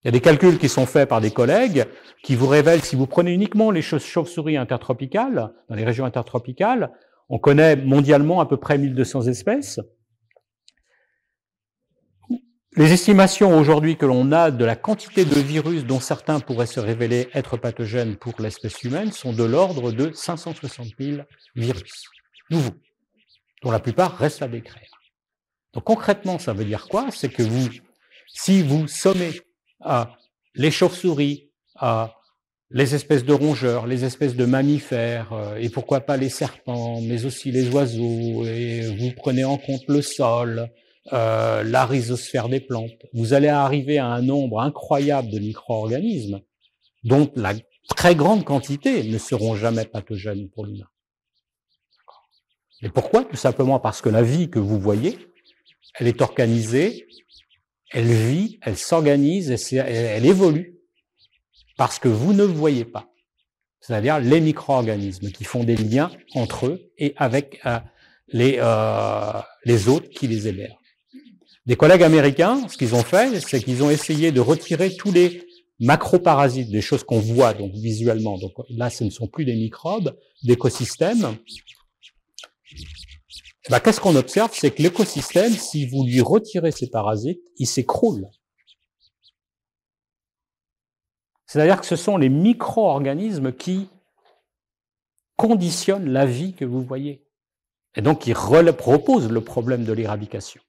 [0.03, 1.85] Il y a des calculs qui sont faits par des collègues
[2.23, 6.91] qui vous révèlent, si vous prenez uniquement les chauves-souris intertropicales, dans les régions intertropicales,
[7.29, 9.79] on connaît mondialement à peu près 1200 espèces.
[12.75, 16.79] les estimations aujourd'hui que l'on a de la quantité de virus dont certains pourraient se
[16.79, 21.21] révéler être pathogènes pour l'espèce humaine sont de l'ordre de 560 000
[21.55, 22.05] virus
[22.49, 22.73] nouveaux,
[23.61, 24.92] dont la plupart restent à décrire.
[25.73, 27.07] Donc concrètement, ça veut dire quoi?
[27.11, 27.69] C'est que vous,
[28.27, 29.31] si vous sommez
[29.81, 30.15] à
[30.55, 32.15] les chauves-souris, à
[32.69, 37.25] les espèces de rongeurs, les espèces de mammifères, euh, et pourquoi pas les serpents, mais
[37.25, 40.69] aussi les oiseaux, et vous prenez en compte le sol,
[41.11, 46.41] euh, la rhizosphère des plantes, vous allez arriver à un nombre incroyable de micro-organismes
[47.03, 47.53] dont la
[47.89, 50.87] très grande quantité ne seront jamais pathogènes pour l'humain.
[52.81, 53.23] Et pourquoi?
[53.23, 55.17] Tout simplement parce que la vie que vous voyez,
[55.99, 57.07] elle est organisée,
[57.91, 60.79] elle vit, elle s'organise, elle, évolue,
[61.77, 63.07] parce que vous ne voyez pas.
[63.79, 67.79] C'est-à-dire les micro-organismes qui font des liens entre eux et avec euh,
[68.29, 70.77] les, euh, les autres qui les hébergent.
[71.65, 75.43] Des collègues américains, ce qu'ils ont fait, c'est qu'ils ont essayé de retirer tous les
[75.79, 78.37] macroparasites, des choses qu'on voit donc visuellement.
[78.37, 81.37] Donc là, ce ne sont plus des microbes, d'écosystèmes.
[83.69, 88.27] Bah, Qu'est-ce qu'on observe C'est que l'écosystème, si vous lui retirez ces parasites, il s'écroule.
[91.45, 93.87] C'est-à-dire que ce sont les micro-organismes qui
[95.37, 97.25] conditionnent la vie que vous voyez.
[97.95, 100.61] Et donc, ils proposent le problème de l'éradication.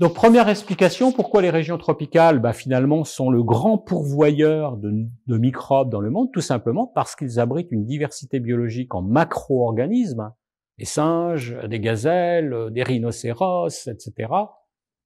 [0.00, 5.90] Donc première explication, pourquoi les régions tropicales, bah, finalement, sont le grand pourvoyeur de, microbes
[5.90, 10.32] dans le monde, tout simplement parce qu'ils abritent une diversité biologique en macro-organismes,
[10.78, 14.32] des singes, des gazelles, des rhinocéros, etc.,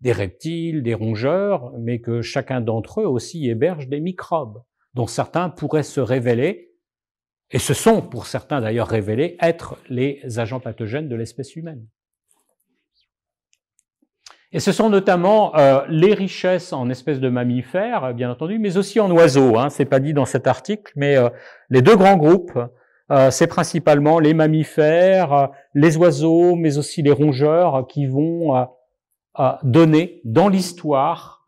[0.01, 4.63] des reptiles, des rongeurs, mais que chacun d'entre eux aussi héberge des microbes,
[4.95, 6.71] dont certains pourraient se révéler,
[7.51, 11.85] et ce sont pour certains d'ailleurs révélés, être les agents pathogènes de l'espèce humaine.
[14.55, 19.01] Et ce sont notamment euh, les richesses en espèces de mammifères, bien entendu, mais aussi
[19.01, 19.59] en oiseaux.
[19.59, 21.29] Hein, c'est pas dit dans cet article, mais euh,
[21.71, 22.57] les deux grands groupes,
[23.11, 28.69] euh, c'est principalement les mammifères, les oiseaux, mais aussi les rongeurs qui vont
[29.65, 31.45] donner dans l'histoire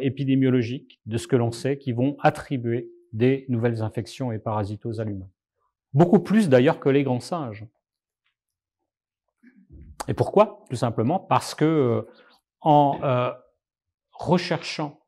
[0.00, 5.04] épidémiologique de ce que l'on sait, qui vont attribuer des nouvelles infections et parasitoses à
[5.04, 5.28] l'humain.
[5.92, 7.66] Beaucoup plus d'ailleurs que les grands singes.
[10.06, 10.64] Et pourquoi?
[10.70, 12.06] Tout simplement parce que
[12.64, 13.30] en euh,
[14.12, 14.98] recherchant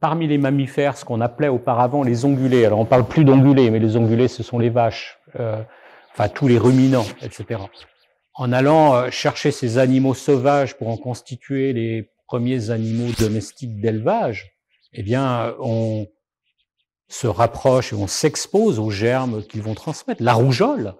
[0.00, 2.64] parmi les mammifères ce qu'on appelait auparavant les ongulés.
[2.64, 5.60] Alors on parle plus d'ongulés, mais les ongulés ce sont les vaches, euh,
[6.12, 7.62] enfin tous les ruminants, etc.
[8.34, 14.52] En allant euh, chercher ces animaux sauvages pour en constituer les premiers animaux domestiques d'élevage,
[14.92, 16.06] eh bien on
[17.08, 20.22] se rapproche et on s'expose aux germes qu'ils vont transmettre.
[20.22, 20.94] La rougeole,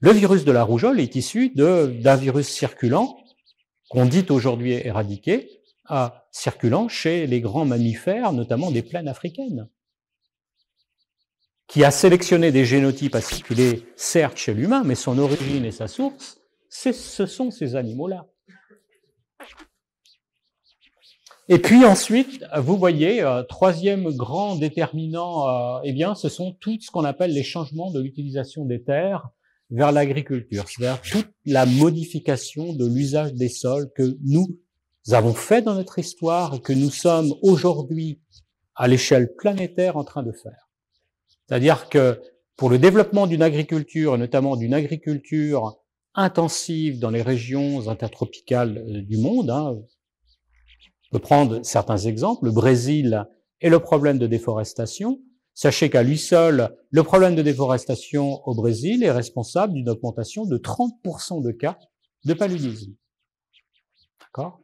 [0.00, 3.16] le virus de la rougeole est issu d'un virus circulant
[3.88, 9.68] qu'on dit aujourd'hui éradiqué, à, circulant chez les grands mammifères, notamment des plaines africaines,
[11.68, 15.88] qui a sélectionné des génotypes à circuler, certes chez l'humain, mais son origine et sa
[15.88, 16.92] source, ce
[17.26, 18.26] sont ces animaux-là.
[21.48, 26.76] Et puis ensuite, vous voyez, euh, troisième grand déterminant, euh, eh bien, ce sont tout
[26.80, 29.28] ce qu'on appelle les changements de l'utilisation des terres
[29.70, 34.60] vers l'agriculture, c'est-à-dire toute la modification de l'usage des sols que nous
[35.10, 38.20] avons fait dans notre histoire et que nous sommes aujourd'hui
[38.74, 40.68] à l'échelle planétaire en train de faire.
[41.46, 42.20] C'est-à-dire que
[42.56, 45.78] pour le développement d'une agriculture, notamment d'une agriculture
[46.14, 49.76] intensive dans les régions intertropicales euh, du monde, hein,
[51.10, 53.26] on peut prendre certains exemples, le Brésil
[53.60, 55.20] et le problème de déforestation,
[55.56, 60.58] Sachez qu'à lui seul, le problème de déforestation au Brésil est responsable d'une augmentation de
[60.58, 61.78] 30% de cas
[62.26, 62.92] de paludisme.
[64.20, 64.60] D'accord?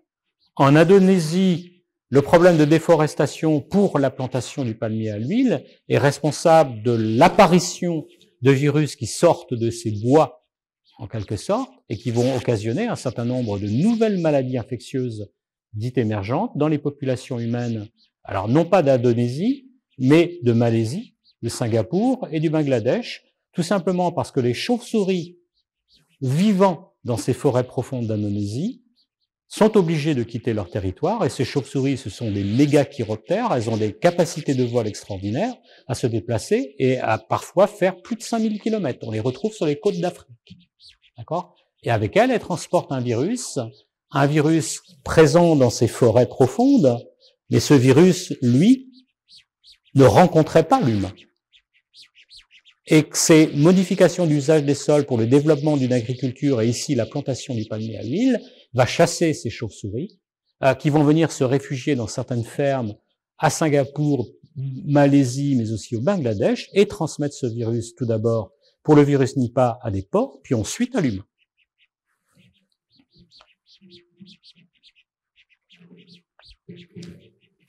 [0.54, 6.82] En Indonésie, le problème de déforestation pour la plantation du palmier à l'huile est responsable
[6.82, 8.06] de l'apparition
[8.42, 10.44] de virus qui sortent de ces bois,
[10.98, 15.32] en quelque sorte, et qui vont occasionner un certain nombre de nouvelles maladies infectieuses
[15.72, 17.88] dites émergentes dans les populations humaines.
[18.24, 24.30] Alors non pas d'Indonésie, mais de Malaisie, de Singapour et du Bangladesh, tout simplement parce
[24.30, 25.38] que les chauves-souris
[26.20, 28.82] vivant dans ces forêts profondes d'Indonésie
[29.48, 33.68] sont obligées de quitter leur territoire, et ces chauves-souris, ce sont des méga chiroptères, elles
[33.68, 35.54] ont des capacités de vol extraordinaires
[35.86, 39.00] à se déplacer et à parfois faire plus de 5000 km.
[39.02, 40.70] On les retrouve sur les côtes d'Afrique.
[41.18, 41.54] D'accord?
[41.82, 43.58] Et avec elles, elles transportent un virus,
[44.10, 46.96] un virus présent dans ces forêts profondes,
[47.50, 48.91] mais ce virus, lui,
[49.94, 51.12] ne rencontrait pas l'humain.
[52.86, 57.06] et que ces modifications d'usage des sols pour le développement d'une agriculture et ici la
[57.06, 58.40] plantation du palmier à huile
[58.74, 60.18] va chasser ces chauves-souris
[60.64, 62.94] euh, qui vont venir se réfugier dans certaines fermes
[63.38, 68.52] à Singapour, Malaisie, mais aussi au Bangladesh et transmettre ce virus tout d'abord
[68.82, 71.24] pour le virus Nipah à des porcs, puis ensuite à l'humain.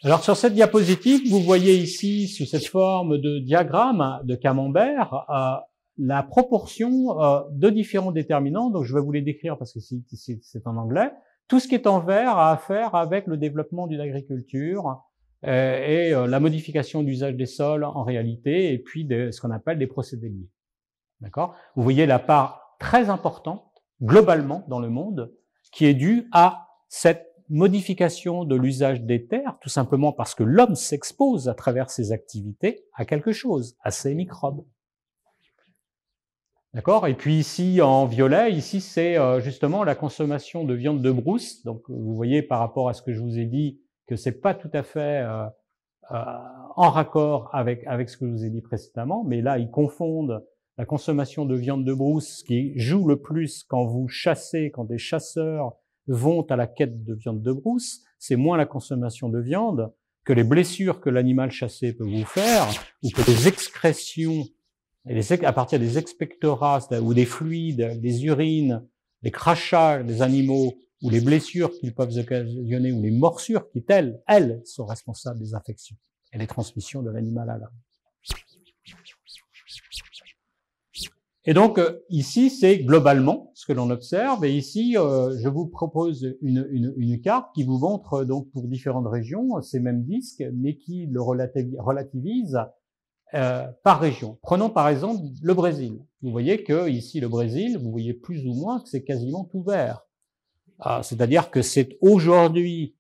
[0.06, 5.63] Alors sur cette diapositive, vous voyez ici, sous cette forme de diagramme de camembert, euh,
[5.98, 8.70] la proportion euh, de différents déterminants.
[8.70, 11.10] Donc je vais vous les décrire parce que c'est en anglais.
[11.48, 15.02] Tout ce qui est en vert a à faire avec le développement d'une agriculture
[15.46, 19.80] euh, et la modification d'usage des sols en réalité, et puis de ce qu'on appelle
[19.80, 20.50] des procédés liés.
[21.22, 21.56] D'accord?
[21.78, 23.63] Vous voyez la part très importante
[24.02, 25.34] globalement dans le monde
[25.72, 30.75] qui est due à cette modification de l'usage des terres, tout simplement parce que l'homme
[30.75, 34.65] s'expose à travers ses activités à quelque chose, à ces microbes.
[36.73, 37.08] D'accord?
[37.08, 41.63] Et puis ici, en violet, ici, c'est euh, justement la consommation de viande de brousse.
[41.63, 44.56] Donc, vous voyez par rapport à ce que je vous ai dit que c'est pas
[44.56, 45.45] tout à fait euh,
[46.12, 46.15] euh,
[46.75, 50.43] en raccord avec, avec ce que je vous ai dit précédemment, mais là, ils confondent
[50.79, 54.97] la consommation de viande de brousse, qui joue le plus quand vous chassez, quand des
[54.97, 55.73] chasseurs
[56.08, 59.92] vont à la quête de viande de brousse, c'est moins la consommation de viande
[60.24, 62.68] que les blessures que l'animal chassé peut vous faire,
[63.04, 64.46] ou que les excrétions,
[65.06, 68.88] à partir des expectorats ou des fluides, des urines,
[69.22, 74.22] les crachats des animaux, ou les blessures qu'ils peuvent occasionner, ou les morsures qui, elles,
[74.28, 75.98] elles, sont responsables des infections
[76.32, 77.70] et des transmissions de l'animal à l'homme.
[81.45, 84.45] Et donc euh, ici, c'est globalement ce que l'on observe.
[84.45, 88.49] Et ici, euh, je vous propose une, une, une, carte qui vous montre euh, donc
[88.51, 92.60] pour différentes régions ces mêmes disques, mais qui le relativise
[93.84, 94.38] par région.
[94.43, 95.97] Prenons par exemple le Brésil.
[96.21, 99.63] Vous voyez que ici, le Brésil, vous voyez plus ou moins que c'est quasiment tout
[99.63, 100.06] vert.
[100.77, 102.95] Ah, c'est-à-dire que c'est aujourd'hui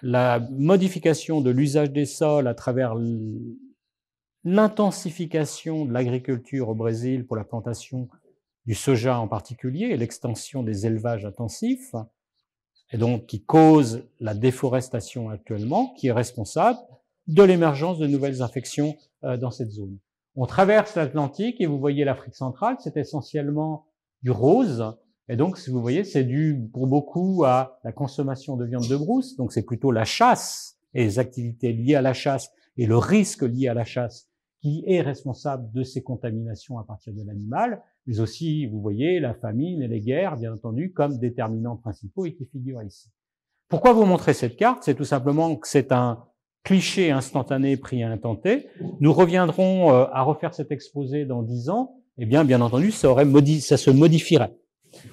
[0.00, 2.94] la modification de l'usage des sols à travers
[4.44, 8.08] l'intensification de l'agriculture au Brésil pour la plantation
[8.66, 11.94] du soja en particulier et l'extension des élevages intensifs,
[12.92, 16.78] et donc qui cause la déforestation actuellement, qui est responsable
[17.26, 19.98] de l'émergence de nouvelles infections euh, dans cette zone.
[20.36, 23.86] On traverse l'Atlantique et vous voyez l'Afrique centrale, c'est essentiellement
[24.22, 24.94] du rose.
[25.28, 28.96] Et donc, si vous voyez, c'est dû pour beaucoup à la consommation de viande de
[28.96, 29.36] brousse.
[29.36, 33.42] Donc, c'est plutôt la chasse et les activités liées à la chasse et le risque
[33.42, 34.28] lié à la chasse
[34.64, 39.34] qui est responsable de ces contaminations à partir de l'animal, mais aussi, vous voyez, la
[39.34, 43.10] famine et les guerres, bien entendu, comme déterminants principaux et qui figurent ici.
[43.68, 44.82] Pourquoi vous montrer cette carte?
[44.82, 46.24] C'est tout simplement que c'est un
[46.62, 48.68] cliché instantané pris à un tenté.
[49.00, 51.96] Nous reviendrons euh, à refaire cet exposé dans dix ans.
[52.16, 53.26] Eh bien, bien entendu, ça, aurait
[53.60, 54.56] ça se modifierait.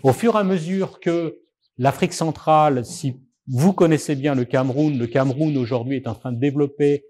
[0.01, 1.39] Au fur et à mesure que
[1.77, 6.39] l'Afrique centrale, si vous connaissez bien le Cameroun, le Cameroun aujourd'hui est en train de
[6.39, 7.03] développer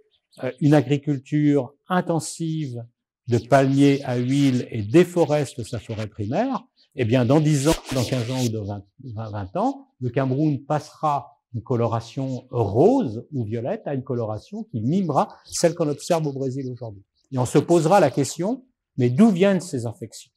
[0.59, 2.83] une agriculture intensive
[3.27, 6.63] de palmiers à huile et déforeste sa forêt primaire,
[6.95, 8.83] eh bien, dans 10 ans, dans 15 ans ou dans
[9.31, 15.29] 20, ans, le Cameroun passera une coloration rose ou violette à une coloration qui mimera
[15.45, 17.03] celle qu'on observe au Brésil aujourd'hui.
[17.31, 18.65] Et on se posera la question,
[18.97, 20.31] mais d'où viennent ces infections?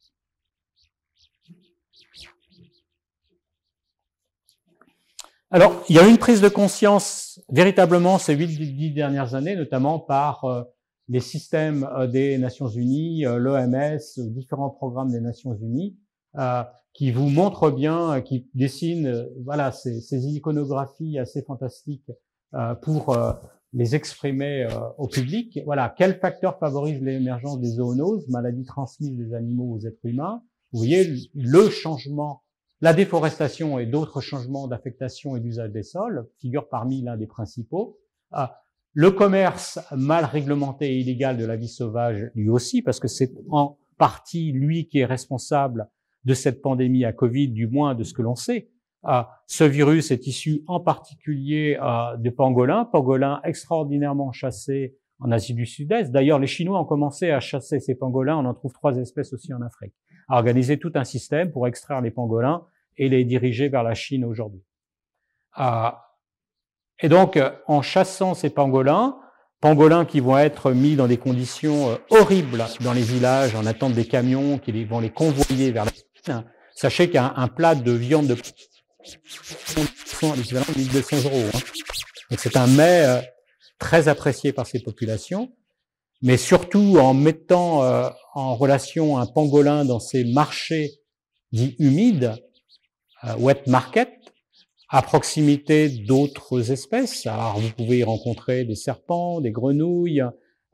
[5.55, 9.55] Alors, il y a eu une prise de conscience véritablement ces huit, dix dernières années,
[9.55, 10.63] notamment par euh,
[11.07, 14.01] les systèmes euh, des Nations Unies, euh, l'OMS,
[14.33, 15.95] différents programmes des Nations Unies,
[16.91, 22.11] qui vous montrent bien, qui dessinent, voilà, ces, ces, iconographies assez fantastiques
[22.81, 23.17] pour
[23.71, 25.61] les exprimer au public.
[25.63, 30.43] Voilà, quel facteur favorise l'émergence des zoonoses, maladies transmises des animaux aux êtres humains?
[30.73, 32.41] Vous voyez le changement
[32.85, 37.97] la déforestation et d'autres changements d'affectation et d'usage des sols figurent parmi l'un des principaux.
[38.31, 38.61] Ah,
[38.93, 43.33] le commerce mal réglementé et illégal de la vie sauvage, lui aussi, parce que c'est
[43.49, 45.89] en partie lui qui est responsable
[46.25, 48.69] de cette pandémie à Covid, du moins de ce que l'on sait.
[49.01, 55.55] Ah, ce virus est issu en particulier ah, de pangolins, pangolins extraordinairement chassés en Asie
[55.55, 56.11] du Sud-Est.
[56.11, 58.37] D'ailleurs, les Chinois ont commencé à chasser ces pangolins.
[58.37, 59.95] On en trouve trois espèces aussi en Afrique
[60.27, 62.63] à organiser tout un système pour extraire les pangolins
[62.97, 64.63] et les diriger vers la Chine aujourd'hui.
[65.53, 66.05] Ah,
[66.99, 69.17] et donc, en chassant ces pangolins,
[69.59, 73.93] pangolins qui vont être mis dans des conditions euh, horribles dans les villages, en attente
[73.93, 78.35] des camions qui vont les convoyer vers la Chine, sachez qu'un plat de viande de
[80.35, 81.49] l'équivalent de 1200 euros.
[81.53, 81.59] Hein.
[82.29, 83.21] Donc c'est un mets euh,
[83.79, 85.51] très apprécié par ces populations.
[86.21, 90.91] mais surtout en mettant euh, en relation un pangolin dans ces marchés
[91.51, 92.35] dits humides, euh,
[93.39, 94.09] wet market,
[94.89, 97.25] à proximité d'autres espèces.
[97.25, 100.23] Alors vous pouvez y rencontrer des serpents, des grenouilles,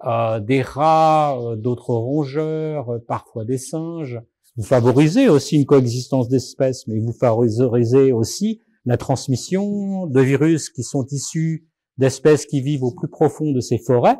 [0.05, 4.19] euh, des rats, d'autres rongeurs, parfois des singes.
[4.57, 10.83] Vous favorisez aussi une coexistence d'espèces, mais vous favorisez aussi la transmission de virus qui
[10.83, 14.17] sont issus d'espèces qui vivent au plus profond de ces forêts.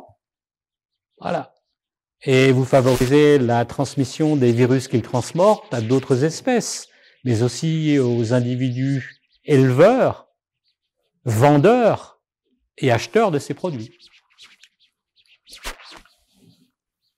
[1.20, 1.52] Voilà.
[2.24, 6.88] Et vous favorisez la transmission des virus qu'ils transportent à d'autres espèces,
[7.24, 10.28] mais aussi aux individus éleveurs,
[11.24, 12.20] vendeurs
[12.78, 13.90] et acheteurs de ces produits.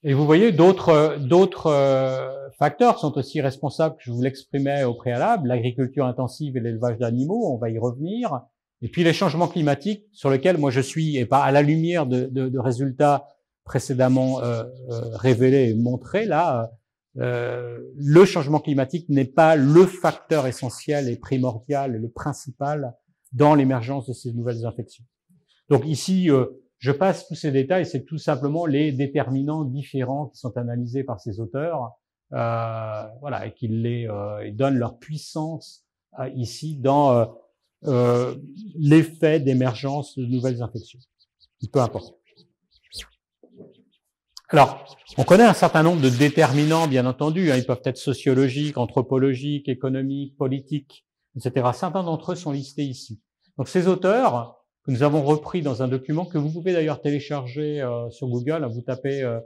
[0.06, 0.90] Et vous voyez, d'autres
[1.66, 7.54] euh, facteurs sont aussi responsables, je vous l'exprimais au préalable, l'agriculture intensive et l'élevage d'animaux,
[7.54, 8.42] on va y revenir,
[8.82, 12.04] et puis les changements climatiques sur lesquels moi je suis, et pas à la lumière
[12.04, 13.28] de, de, de résultats
[13.64, 16.70] précédemment euh, euh, révélés et montrés, là,
[17.18, 22.94] euh, le changement climatique n'est pas le facteur essentiel et primordial et le principal
[23.32, 25.04] dans l'émergence de ces nouvelles infections.
[25.68, 26.28] Donc ici,
[26.78, 31.18] je passe tous ces détails, c'est tout simplement les déterminants différents qui sont analysés par
[31.18, 31.92] ces auteurs,
[32.32, 35.84] euh, voilà, et qui les euh, donnent leur puissance
[36.18, 37.34] euh, ici dans
[37.84, 38.34] euh,
[38.76, 40.98] l'effet d'émergence de nouvelles infections.
[41.72, 42.14] Peu importe.
[44.54, 44.86] Alors,
[45.18, 47.50] on connaît un certain nombre de déterminants, bien entendu.
[47.50, 51.70] Hein, ils peuvent être sociologiques, anthropologiques, économiques, politiques, etc.
[51.74, 53.20] Certains d'entre eux sont listés ici.
[53.58, 57.80] Donc, ces auteurs que nous avons repris dans un document que vous pouvez d'ailleurs télécharger
[57.80, 58.64] euh, sur Google.
[58.70, 59.40] Vous tapez euh,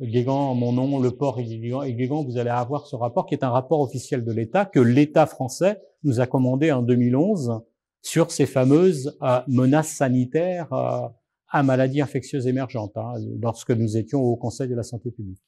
[0.00, 3.50] Guégan, mon nom, le port et Guégan, vous allez avoir ce rapport qui est un
[3.50, 7.62] rapport officiel de l'État que l'État français nous a commandé en 2011
[8.00, 11.08] sur ces fameuses euh, menaces sanitaires euh,
[11.52, 15.42] à maladies infectieuses émergentes, hein, lorsque nous étions au Conseil de la santé publique.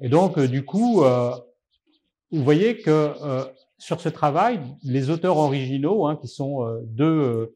[0.00, 1.02] et donc, du coup,
[2.30, 3.14] vous voyez que
[3.78, 7.50] sur ce travail, les auteurs originaux, hein, qui sont deux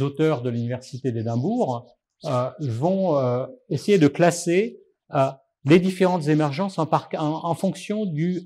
[0.00, 1.86] auteurs de l'université d'Édimbourg
[2.24, 4.78] euh, vont euh, essayer de classer
[5.12, 5.30] euh,
[5.64, 8.44] les différentes émergences en, en, fonction du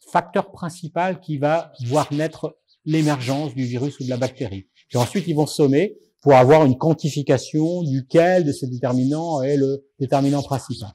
[0.00, 2.56] facteur principal qui va voir naître
[2.86, 4.66] l'émergence du virus ou de la bactérie.
[4.92, 9.84] Et ensuite, ils vont sommer pour avoir une quantification duquel de ces déterminants est le
[9.98, 10.90] déterminant principal.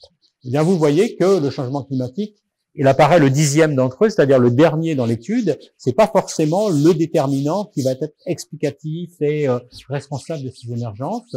[0.46, 2.36] Eh bien, vous voyez que le changement climatique
[2.76, 6.94] il apparaît le dixième d'entre eux, c'est-à-dire le dernier dans l'étude, c'est pas forcément le
[6.94, 9.60] déterminant qui va être explicatif et euh,
[9.90, 11.36] responsable de ces émergences.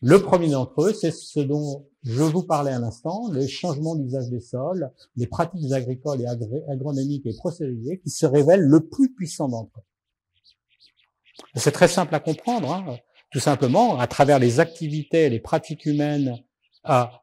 [0.00, 4.30] Le premier d'entre eux, c'est ce dont je vous parlais à l'instant, les changements d'usage
[4.30, 6.26] des sols, les pratiques agricoles et
[6.70, 9.82] agronomiques et procéduriers qui se révèlent le plus puissant d'entre eux.
[11.56, 12.98] C'est très simple à comprendre, hein.
[13.30, 16.38] Tout simplement, à travers les activités les pratiques humaines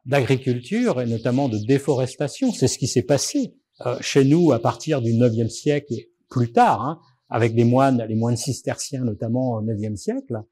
[0.04, 2.52] d'agriculture et notamment de déforestation.
[2.52, 3.54] C'est ce qui s'est passé
[3.84, 8.04] euh, chez nous à partir du 9e siècle et plus tard, hein, avec des moines,
[8.08, 10.42] les moines cisterciens notamment au 9e siècle.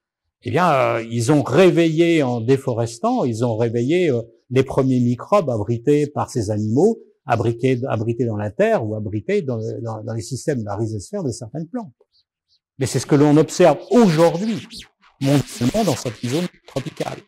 [0.42, 5.48] Eh bien, euh, ils ont réveillé en déforestant, ils ont réveillé euh, les premiers microbes
[5.48, 10.22] abrités par ces animaux, abrités, abrités dans la terre ou abrités dans, dans, dans les
[10.22, 11.92] systèmes de la rhizosphère de certaines plantes.
[12.78, 14.66] Mais c'est ce que l'on observe aujourd'hui,
[15.20, 17.18] mondialement dans cette zone tropicale.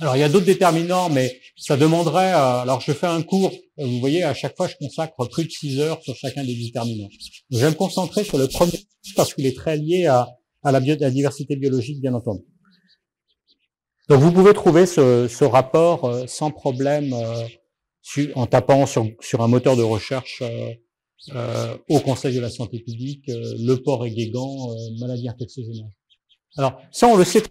[0.00, 2.32] Alors il y a d'autres déterminants, mais ça demanderait.
[2.32, 3.52] Euh, alors je fais un cours.
[3.78, 6.54] Euh, vous voyez, à chaque fois, je consacre plus de 6 heures sur chacun des
[6.54, 7.08] déterminants.
[7.50, 8.78] Je vais me concentrer sur le premier
[9.14, 10.28] parce qu'il est très lié à,
[10.62, 12.42] à la, diversité biologique, bien entendu.
[14.08, 17.14] Donc vous pouvez trouver ce, ce rapport euh, sans problème
[18.34, 20.42] en tapant sur, sur, un moteur de recherche
[21.88, 25.92] au Conseil de la santé publique, le port et Guégan, maladie infectieuse émergente.
[26.56, 27.42] Alors ça, on le sait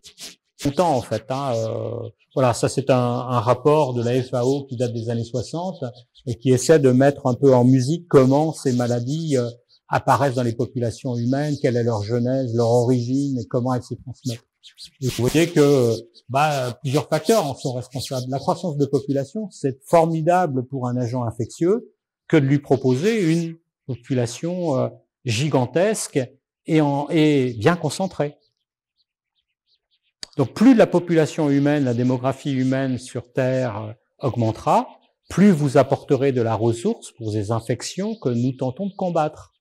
[0.65, 1.26] longtemps en fait.
[1.30, 5.24] Hein, euh, voilà, ça c'est un, un, rapport de la FAO qui date des années
[5.24, 5.84] 60
[6.26, 9.49] et qui essaie de mettre un peu en musique comment ces maladies euh,
[9.88, 13.95] apparaissent dans les populations humaines, quelle est leur genèse, leur origine et comment elles se
[13.95, 14.45] transmettent.
[15.01, 15.95] Et vous voyez que
[16.28, 18.28] bah, plusieurs facteurs en sont responsables.
[18.30, 21.91] La croissance de population, c'est formidable pour un agent infectieux
[22.30, 24.88] que de lui proposer une population euh,
[25.25, 26.19] gigantesque
[26.65, 28.38] et, en, et bien concentrée.
[30.38, 34.88] Donc plus la population humaine, la démographie humaine sur Terre euh, augmentera,
[35.30, 39.53] plus vous apporterez de la ressource pour ces infections que nous tentons de combattre.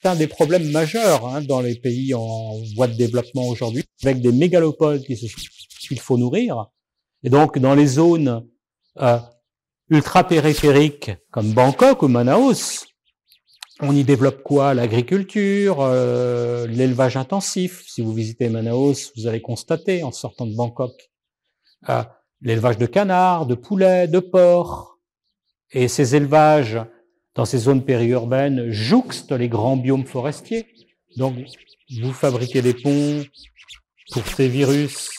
[0.00, 4.20] C'est un des problèmes majeurs hein, dans les pays en voie de développement aujourd'hui, avec
[4.20, 6.66] des mégalopoles qu'il faut nourrir.
[7.22, 8.46] Et donc dans les zones
[8.98, 9.18] euh,
[9.90, 12.86] ultra-périphériques comme Bangkok ou Manaus,
[13.80, 14.74] on y développe quoi?
[14.74, 17.84] L'agriculture, euh, l'élevage intensif.
[17.86, 20.92] Si vous visitez Manaus, vous allez constater en sortant de Bangkok
[21.88, 22.02] euh,
[22.40, 24.98] l'élevage de canards, de poulets, de porcs.
[25.70, 26.80] Et ces élevages
[27.34, 30.66] dans ces zones périurbaines jouxtent les grands biomes forestiers.
[31.16, 31.36] Donc,
[32.00, 33.22] vous fabriquez des ponts
[34.12, 35.10] pour ces virus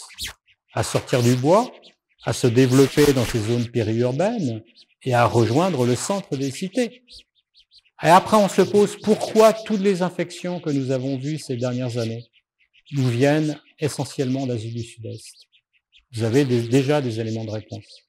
[0.74, 1.72] à sortir du bois,
[2.30, 4.62] à se développer dans ces zones périurbaines
[5.02, 7.02] et à rejoindre le centre des cités.
[8.04, 11.98] Et après, on se pose pourquoi toutes les infections que nous avons vues ces dernières
[11.98, 12.24] années
[12.92, 15.48] nous viennent essentiellement d'Asie du Sud-Est.
[16.12, 18.04] Vous avez déjà des éléments de réponse.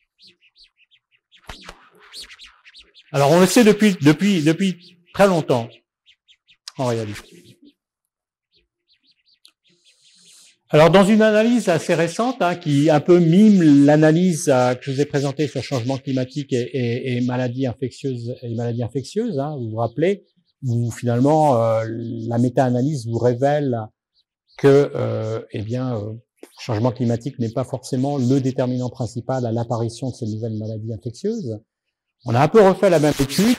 [3.12, 5.70] Alors, on le sait depuis, depuis, depuis très longtemps,
[6.76, 7.30] en réalité.
[10.72, 14.92] Alors, dans une analyse assez récente, hein, qui un peu mime l'analyse euh, que je
[14.92, 19.76] vous ai présentée sur changement climatique et, maladies infectieuses, et maladies infectieuses, hein, vous vous
[19.76, 20.24] rappelez,
[20.62, 23.76] où finalement euh, la méta-analyse vous révèle
[24.58, 26.12] que, euh, eh bien, euh,
[26.60, 31.58] changement climatique n'est pas forcément le déterminant principal à l'apparition de ces nouvelles maladies infectieuses.
[32.26, 33.56] On a un peu refait la même étude,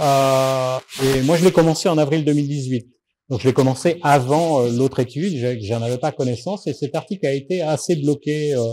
[0.00, 2.88] euh, et moi je l'ai commencé en avril 2018.
[3.30, 7.26] Donc je l'ai commencé avant euh, l'autre étude, j'en avais pas connaissance et cet article
[7.26, 8.72] a été assez bloqué euh,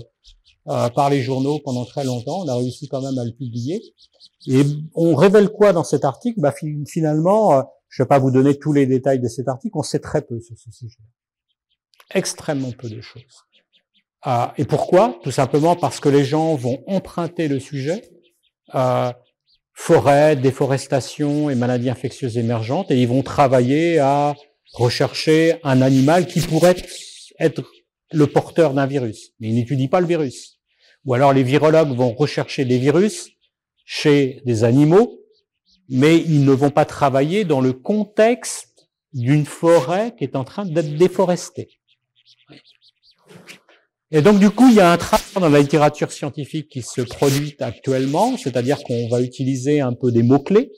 [0.68, 2.41] euh, par les journaux pendant très longtemps.
[2.43, 3.80] On a réussi quand même à le publier.
[4.47, 4.64] Et
[4.95, 6.41] on révèle quoi dans cet article?
[6.41, 6.53] Bah,
[6.88, 9.99] Finalement, je ne vais pas vous donner tous les détails de cet article, on sait
[9.99, 10.97] très peu sur ce sujet.
[12.14, 13.45] Extrêmement peu de choses.
[14.58, 15.20] et pourquoi?
[15.24, 18.10] Tout simplement parce que les gens vont emprunter le sujet,
[19.74, 24.36] forêt, déforestation et maladies infectieuses émergentes, et ils vont travailler à
[24.74, 26.76] rechercher un animal qui pourrait
[27.39, 27.63] être
[28.11, 30.59] le porteur d'un virus, mais ils n'étudient pas le virus.
[31.05, 33.30] Ou alors les virologues vont rechercher des virus
[33.86, 35.20] chez des animaux,
[35.89, 40.65] mais ils ne vont pas travailler dans le contexte d'une forêt qui est en train
[40.65, 41.70] d'être déforestée.
[44.11, 47.01] Et donc du coup, il y a un travail dans la littérature scientifique qui se
[47.01, 50.72] produit actuellement, c'est-à-dire qu'on va utiliser un peu des mots-clés.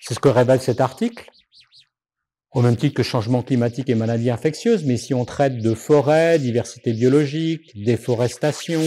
[0.00, 1.30] C'est ce que révèle cet article
[2.54, 6.38] au même titre que changement climatique et maladies infectieuses, mais si on traite de forêt,
[6.38, 8.80] diversité biologique, déforestation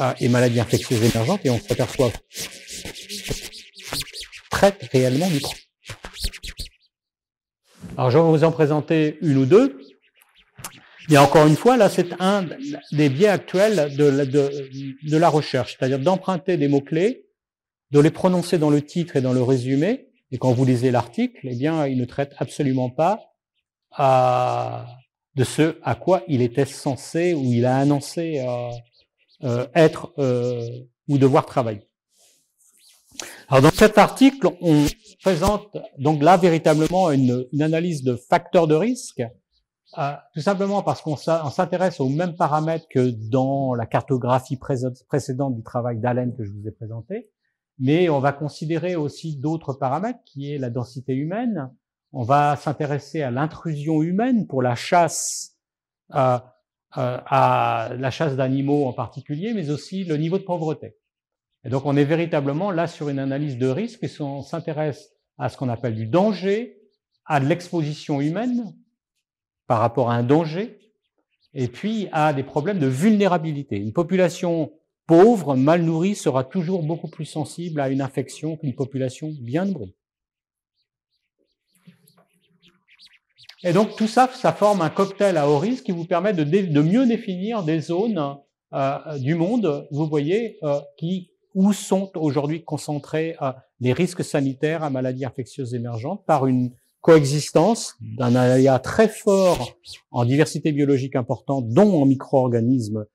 [0.00, 2.12] euh, et maladies infectieuses émergentes, et on s'aperçoit
[4.50, 5.40] traite réellement du.
[7.96, 9.78] Alors je vais vous en présenter une ou deux.
[11.10, 12.46] Et encore une fois, là, c'est un
[12.92, 14.50] des biais actuels de, de,
[15.10, 17.26] de la recherche, c'est-à-dire d'emprunter des mots-clés,
[17.90, 21.38] de les prononcer dans le titre et dans le résumé, et quand vous lisez l'article,
[21.44, 23.20] eh bien, il ne traite absolument pas
[23.92, 24.84] à,
[25.36, 28.70] de ce à quoi il était censé ou il a annoncé euh,
[29.44, 30.68] euh, être euh,
[31.06, 31.88] ou devoir travailler.
[33.48, 34.86] Alors dans cet article, on
[35.22, 39.22] présente donc là véritablement une, une analyse de facteurs de risque,
[39.98, 45.62] euh, tout simplement parce qu'on s'intéresse aux mêmes paramètres que dans la cartographie précédente du
[45.62, 47.30] travail d'Allen que je vous ai présenté,
[47.78, 51.70] mais on va considérer aussi d'autres paramètres, qui est la densité humaine.
[52.12, 55.58] On va s'intéresser à l'intrusion humaine pour la chasse,
[56.14, 56.38] euh,
[56.96, 60.96] euh, à la chasse d'animaux en particulier, mais aussi le niveau de pauvreté.
[61.64, 65.48] Et donc on est véritablement là sur une analyse de risque et on s'intéresse à
[65.48, 66.78] ce qu'on appelle du danger,
[67.26, 68.74] à de l'exposition humaine
[69.66, 70.78] par rapport à un danger,
[71.54, 73.76] et puis à des problèmes de vulnérabilité.
[73.76, 74.72] Une population
[75.06, 79.94] pauvre, mal nourri, sera toujours beaucoup plus sensible à une infection qu'une population bien nourrie.
[83.62, 86.82] Et donc tout ça, ça forme un cocktail à haut risque qui vous permet de,
[86.82, 88.36] mieux définir des zones
[88.74, 94.82] euh, du monde, vous voyez, euh, qui où sont aujourd'hui concentrés euh, les risques sanitaires
[94.82, 99.76] à maladies infectieuses émergentes par une coexistence d'un aléa très fort
[100.10, 103.06] en diversité biologique importante, dont en micro-organismes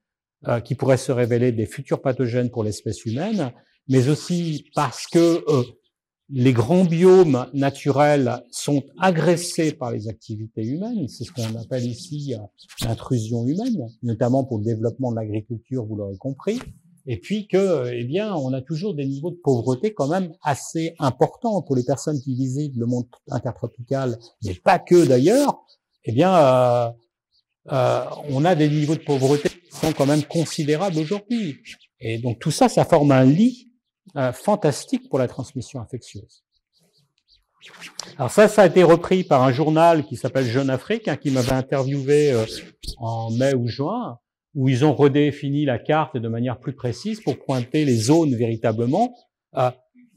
[0.47, 3.51] euh, qui pourraient se révéler des futurs pathogènes pour l'espèce humaine,
[3.87, 5.63] mais aussi parce que euh,
[6.29, 11.07] les grands biomes naturels sont agressés par les activités humaines.
[11.07, 12.37] C'est ce qu'on appelle ici euh,
[12.87, 16.59] l'intrusion humaine, notamment pour le développement de l'agriculture, vous l'aurez compris.
[17.05, 20.93] Et puis que, eh bien, on a toujours des niveaux de pauvreté quand même assez
[20.99, 25.65] importants pour les personnes qui visitent le monde intertropical, mais pas que d'ailleurs.
[26.05, 26.89] Eh bien, euh,
[27.71, 31.57] euh, on a des niveaux de pauvreté qui sont quand même considérables aujourd'hui.
[31.99, 33.71] Et donc tout ça, ça forme un lit
[34.15, 36.43] euh, fantastique pour la transmission infectieuse.
[38.17, 41.29] Alors ça, ça a été repris par un journal qui s'appelle Jeune Afrique, hein, qui
[41.29, 42.45] m'avait interviewé euh,
[42.97, 44.19] en mai ou juin,
[44.55, 49.13] où ils ont redéfini la carte de manière plus précise pour pointer les zones véritablement.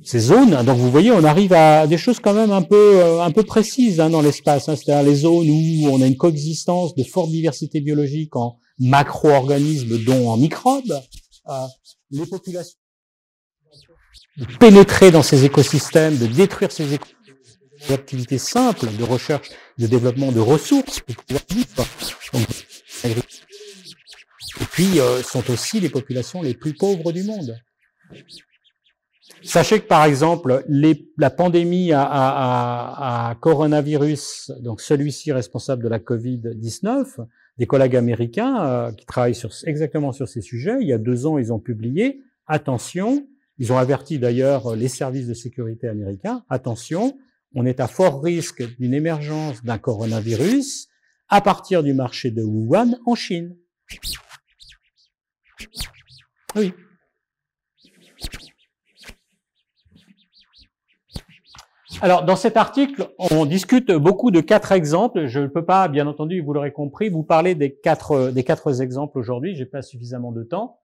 [0.05, 0.63] Ces zones.
[0.65, 3.43] Donc vous voyez, on arrive à des choses quand même un peu euh, un peu
[3.43, 4.69] précises hein, dans l'espace.
[4.69, 4.77] Hein.
[4.77, 10.31] C'est-à-dire les zones où on a une coexistence de forte diversité biologique en macro-organismes, dont
[10.31, 11.01] en microbes.
[11.49, 11.67] Euh,
[12.11, 12.79] les populations
[14.37, 17.19] de pénétrer dans ces écosystèmes, de détruire ces écosystèmes,
[17.91, 21.03] activités simples de recherche, de développement de ressources.
[24.61, 27.57] Et puis, euh, sont aussi les populations les plus pauvres du monde.
[29.45, 35.89] Sachez que par exemple, les, la pandémie à, à, à, coronavirus, donc celui-ci responsable de
[35.89, 37.27] la Covid-19,
[37.59, 41.27] des collègues américains euh, qui travaillent sur, exactement sur ces sujets, il y a deux
[41.27, 43.27] ans, ils ont publié, attention,
[43.59, 47.17] ils ont averti d'ailleurs les services de sécurité américains, attention,
[47.55, 50.89] on est à fort risque d'une émergence d'un coronavirus
[51.29, 53.57] à partir du marché de Wuhan en Chine.
[56.57, 56.73] Oui.
[62.05, 65.27] Alors, dans cet article, on discute beaucoup de quatre exemples.
[65.27, 68.83] Je ne peux pas, bien entendu, vous l'aurez compris, vous parler des quatre, des quatre
[68.83, 69.55] exemples aujourd'hui.
[69.55, 70.81] J'ai pas suffisamment de temps.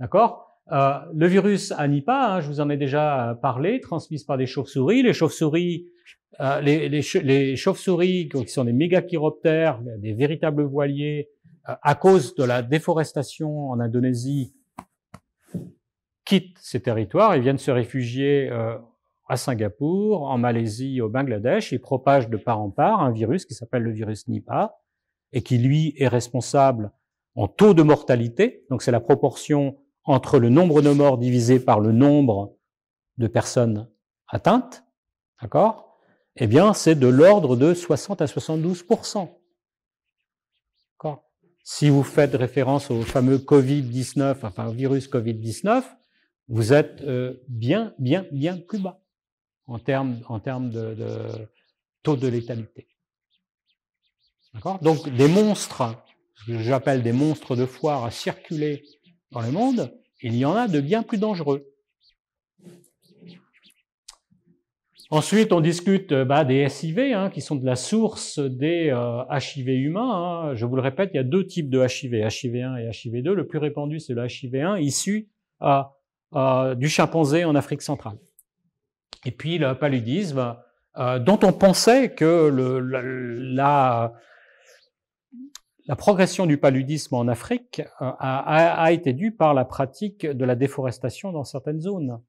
[0.00, 0.46] D'accord?
[0.72, 4.46] Euh, Le virus à Nipah, hein, je vous en ai déjà parlé, transmis par des
[4.46, 5.02] chauves-souris.
[5.02, 5.88] Les chauves-souris,
[6.40, 11.28] euh, les, les, les chauves-souris qui sont des mégachiroptères, des véritables voiliers,
[11.68, 14.54] euh, à cause de la déforestation en Indonésie,
[16.24, 18.78] quittent ces territoires et viennent se réfugier euh,
[19.32, 23.54] à Singapour, en Malaisie, au Bangladesh, et propage de part en part un virus qui
[23.54, 24.76] s'appelle le virus Nipah,
[25.32, 26.92] et qui, lui, est responsable
[27.34, 31.80] en taux de mortalité, donc c'est la proportion entre le nombre de morts divisé par
[31.80, 32.58] le nombre
[33.16, 33.88] de personnes
[34.28, 34.84] atteintes,
[35.40, 35.96] d'accord?
[36.36, 39.30] Eh bien, c'est de l'ordre de 60 à 72%
[40.90, 41.24] D'accord?
[41.64, 45.84] Si vous faites référence au fameux Covid-19, enfin au virus Covid-19,
[46.48, 49.01] vous êtes euh, bien, bien, bien plus bas
[49.66, 50.96] en termes, en termes de,
[52.02, 52.88] taux de létalité.
[54.82, 56.04] Donc des monstres,
[56.34, 58.84] ce que j'appelle des monstres de foire à circuler
[59.30, 61.72] dans le monde, il y en a de bien plus dangereux.
[65.12, 69.68] Ensuite, on discute bah, des SIV, hein, qui sont de la source des euh, HIV
[69.68, 70.10] humains.
[70.10, 70.54] Hein.
[70.54, 73.32] Je vous le répète, il y a deux types de HIV, HIV1 et HIV2.
[73.32, 75.28] Le plus répandu, c'est le HIV1, issu
[75.60, 75.82] euh,
[76.34, 78.16] euh, du chimpanzé en Afrique centrale.
[79.24, 80.56] Et puis le paludisme,
[80.98, 84.12] euh, dont on pensait que le, la,
[85.86, 90.44] la, progression du paludisme en Afrique euh, a, a, été due par la pratique de
[90.44, 92.20] la déforestation dans certaines zones.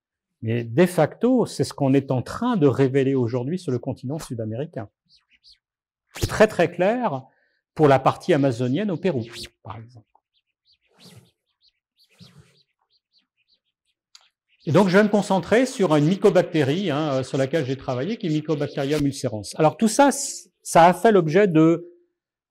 [0.42, 4.20] Mais de facto, c'est ce qu'on est en train de révéler aujourd'hui sur le continent
[4.20, 4.90] sud-américain.
[6.28, 7.24] Très très clair
[7.74, 9.24] pour la partie amazonienne au Pérou,
[9.64, 10.06] par exemple.
[14.66, 18.18] Et donc, je vais me concentrer sur une mycobactérie hein, euh, sur laquelle j'ai travaillé,
[18.18, 19.42] qui est Mycobacterium ulcerans.
[19.56, 20.10] Alors, tout ça,
[20.62, 21.94] ça a fait l'objet de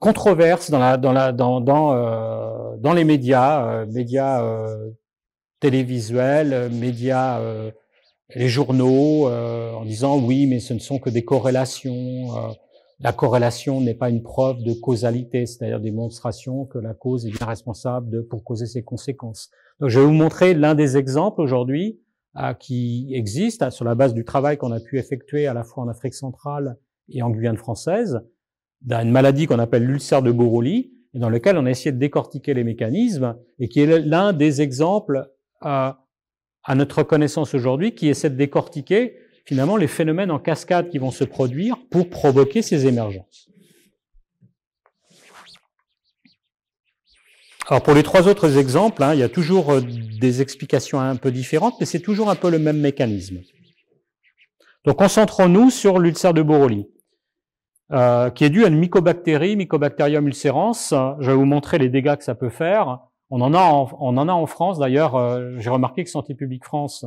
[0.03, 1.63] controverses dans, la, dans, la, dans,
[1.95, 4.91] euh, dans les médias, euh, médias euh,
[5.61, 7.41] télévisuels, médias,
[8.35, 12.33] les journaux, en disant oui, mais ce ne sont que des corrélations.
[12.99, 17.47] la corrélation n'est pas une preuve de causalité, c'est-à-dire démonstration que la cause est bien
[17.47, 19.51] responsable de, pour causer ses conséquences.
[19.79, 22.01] Donc, je vais vous montrer l'un des exemples aujourd'hui
[22.59, 25.89] qui existe sur la base du travail qu'on a pu effectuer à la fois en
[25.89, 26.77] Afrique centrale
[27.09, 28.21] et en Guyane française,
[28.81, 32.55] d'une maladie qu'on appelle l'ulcère de Borroli, et dans lequel on a essayé de décortiquer
[32.55, 35.29] les mécanismes, et qui est l'un des exemples
[35.65, 35.93] euh,
[36.65, 41.11] à notre connaissance aujourd'hui qui essaie de décortiquer finalement les phénomènes en cascade qui vont
[41.11, 43.52] se produire pour provoquer ces émergences.
[47.69, 49.81] Alors pour les trois autres exemples, hein, il y a toujours euh,
[50.21, 53.41] des explications un peu différentes, mais c'est toujours un peu le même mécanisme.
[54.85, 56.89] Donc concentrons-nous sur l'ulcère de Borroli,
[57.93, 60.73] euh, qui est dû à une mycobactérie, Mycobacterium ulcerans.
[60.73, 62.99] Je vais vous montrer les dégâts que ça peut faire.
[63.31, 65.15] On en a en, on en, a en France d'ailleurs.
[65.15, 67.07] Euh, j'ai remarqué que Santé publique France,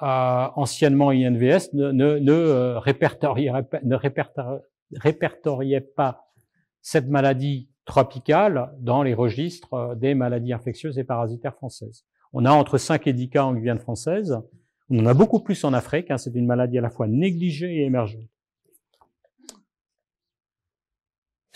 [0.00, 2.76] anciennement INVS, ne, ne, ne
[4.92, 6.24] répertoriait pas
[6.82, 12.04] cette maladie tropicale dans les registres euh, des maladies infectieuses et parasitaires françaises.
[12.32, 14.38] On a entre 5 et 10 cas en Guyane française.
[14.90, 16.10] On en a beaucoup plus en Afrique.
[16.10, 18.22] Hein, c'est une maladie à la fois négligée et émergente.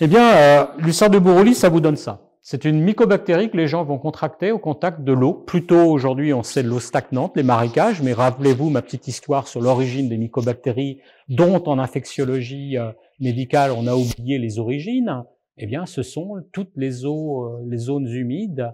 [0.00, 2.32] Eh bien, euh, de Borroli, ça vous donne ça.
[2.40, 5.32] C'est une mycobactérie que les gens vont contracter au contact de l'eau.
[5.32, 9.60] Plutôt aujourd'hui, on sait de l'eau stagnante, les marécages, mais rappelez-vous ma petite histoire sur
[9.60, 15.22] l'origine des mycobactéries, dont en infectiologie euh, médicale, on a oublié les origines
[15.62, 18.72] eh bien, ce sont toutes les eaux, euh, les zones humides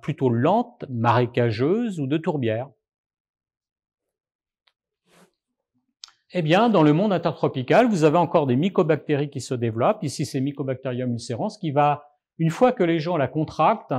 [0.00, 2.70] plutôt lentes, marécageuses ou de tourbières.
[6.36, 10.02] eh bien, dans le monde intertropical, vous avez encore des mycobactéries qui se développent.
[10.02, 13.94] Ici, c'est Mycobacterium ulcerans qui va, une fois que les gens la contractent,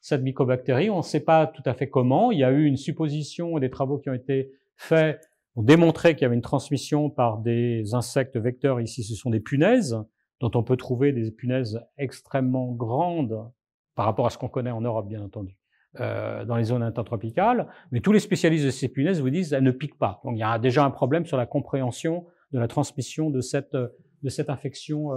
[0.00, 2.32] cette mycobactérie, on ne sait pas tout à fait comment.
[2.32, 5.20] Il y a eu une supposition et des travaux qui ont été faits
[5.54, 8.80] ont démontré qu'il y avait une transmission par des insectes vecteurs.
[8.80, 9.96] Ici, ce sont des punaises,
[10.40, 13.50] dont on peut trouver des punaises extrêmement grandes
[13.94, 15.56] par rapport à ce qu'on connaît en Europe, bien entendu,
[16.00, 17.68] euh, dans les zones intertropicales.
[17.90, 20.20] Mais tous les spécialistes de ces punaises vous disent qu'elles ne piquent pas.
[20.24, 23.74] Donc il y a déjà un problème sur la compréhension de la transmission de cette,
[23.74, 25.16] de cette infection euh,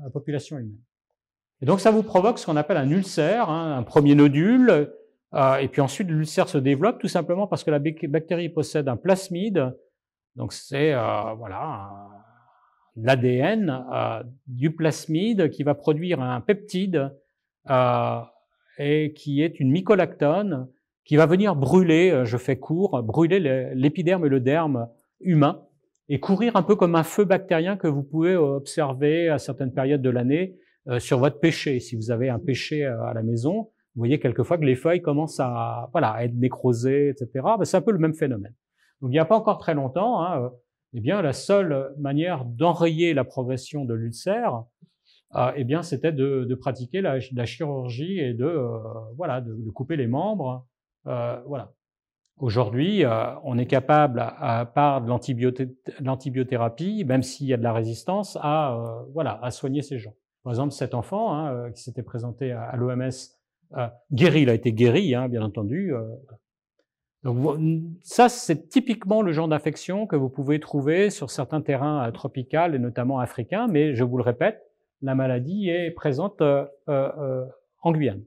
[0.00, 0.78] à la population humaine.
[1.62, 4.92] Et donc ça vous provoque ce qu'on appelle un ulcère, hein, un premier nodule,
[5.34, 8.96] euh, et puis ensuite l'ulcère se développe tout simplement parce que la bactérie possède un
[8.96, 9.74] plasmide,
[10.36, 11.90] donc c'est euh, voilà
[12.96, 17.12] l'ADN euh, du plasmide qui va produire un peptide
[17.70, 18.20] euh,
[18.78, 20.68] et qui est une mycolactone
[21.04, 24.88] qui va venir brûler, euh, je fais court, brûler l'épiderme et le derme
[25.20, 25.62] humain
[26.08, 30.02] et courir un peu comme un feu bactérien que vous pouvez observer à certaines périodes
[30.02, 30.56] de l'année
[30.98, 31.80] sur votre pêcher.
[31.80, 33.54] Si vous avez un pêcher à la maison,
[33.96, 37.28] vous voyez quelquefois que les feuilles commencent à, voilà, à être nécrosées, etc.
[37.58, 38.54] Ben, c'est un peu le même phénomène.
[39.00, 40.52] Donc il n'y a pas encore très longtemps, hein,
[40.96, 44.64] eh bien la seule manière d'enrayer la progression de l'ulcère,
[45.34, 48.78] euh, eh c'était de, pratiquer la, chirurgie et de, euh,
[49.14, 50.66] voilà, de, couper les membres.
[51.06, 51.74] Euh, voilà.
[52.38, 53.04] Aujourd'hui,
[53.44, 55.08] on est capable, à, part de
[56.00, 60.14] l'antibiothérapie, même s'il y a de la résistance, à, voilà, à soigner ces gens.
[60.42, 63.10] Par exemple, cet enfant hein, qui s'était présenté à, à l'OMS,
[64.12, 65.94] guéri, il a été guéri, hein, bien entendu.
[67.26, 67.58] Donc
[68.02, 72.78] ça, c'est typiquement le genre d'infection que vous pouvez trouver sur certains terrains tropicaux et
[72.78, 74.62] notamment africains, mais je vous le répète,
[75.02, 77.44] la maladie est présente euh, euh, euh,
[77.82, 78.22] en Guyane.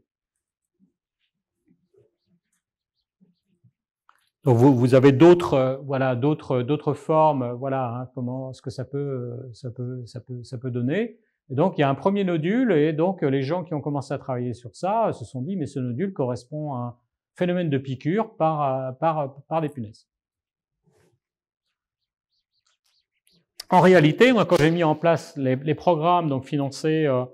[4.43, 8.83] Donc vous, vous avez d'autres voilà d'autres d'autres formes voilà hein, comment ce que ça
[8.83, 11.19] peut ça peut ça peut ça peut donner
[11.49, 14.13] et donc il y a un premier nodule et donc les gens qui ont commencé
[14.13, 16.97] à travailler sur ça se sont dit mais ce nodule correspond à
[17.39, 20.07] phénomène de piqûre par par par des punaises.
[23.71, 27.25] En réalité, quand j'ai mis en place les, les programmes donc financés euh,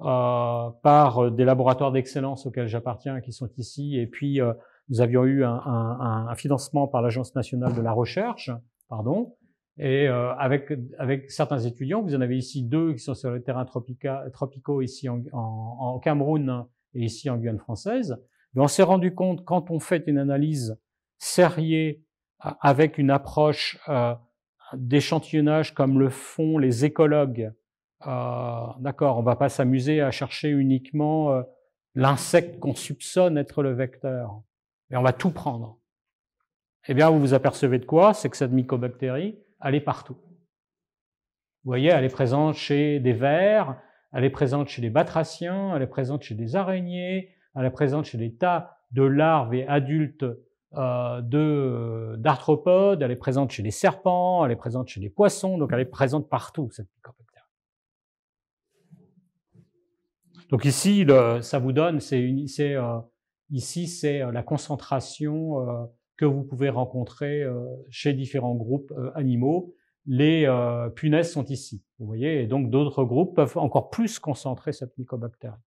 [0.00, 4.52] euh, par euh, des laboratoires d'excellence auxquels j'appartiens, qui sont ici, et puis euh,
[4.88, 8.50] nous avions eu un, financement par l'Agence nationale de la recherche,
[8.88, 9.34] pardon,
[9.76, 13.42] et euh, avec, avec certains étudiants, vous en avez ici deux qui sont sur le
[13.42, 18.16] terrain tropicaux ici en, en, Cameroun et ici en Guyane française.
[18.56, 20.78] On s'est rendu compte quand on fait une analyse
[21.18, 21.96] sérieuse
[22.40, 24.14] avec une approche euh,
[24.72, 27.52] d'échantillonnage comme le font les écologues.
[28.06, 31.42] Euh, D'accord, on va pas s'amuser à chercher uniquement euh,
[31.94, 34.42] l'insecte qu'on soupçonne être le vecteur,
[34.90, 35.78] mais on va tout prendre.
[36.86, 38.14] Eh bien, vous vous apercevez de quoi?
[38.14, 40.16] C'est que cette mycobactérie, elle est partout.
[41.64, 43.80] Vous voyez, elle est présente chez des vers,
[44.12, 48.04] elle est présente chez les batraciens, elle est présente chez des araignées, elle est présente
[48.04, 50.24] chez des tas de larves et adultes
[50.74, 55.58] euh, de d'arthropodes, elle est présente chez les serpents, elle est présente chez les poissons,
[55.58, 57.24] donc elle est présente partout cette mycobactérie.
[60.50, 62.22] Donc ici, le, ça vous donne, c'est
[62.74, 63.00] euh,
[63.50, 65.84] ici c'est euh, la concentration euh,
[66.16, 69.74] que vous pouvez rencontrer euh, chez différents groupes euh, animaux.
[70.10, 70.48] Les
[70.94, 75.60] punaises sont ici, vous voyez, et donc d'autres groupes peuvent encore plus concentrer cette mycobactérie.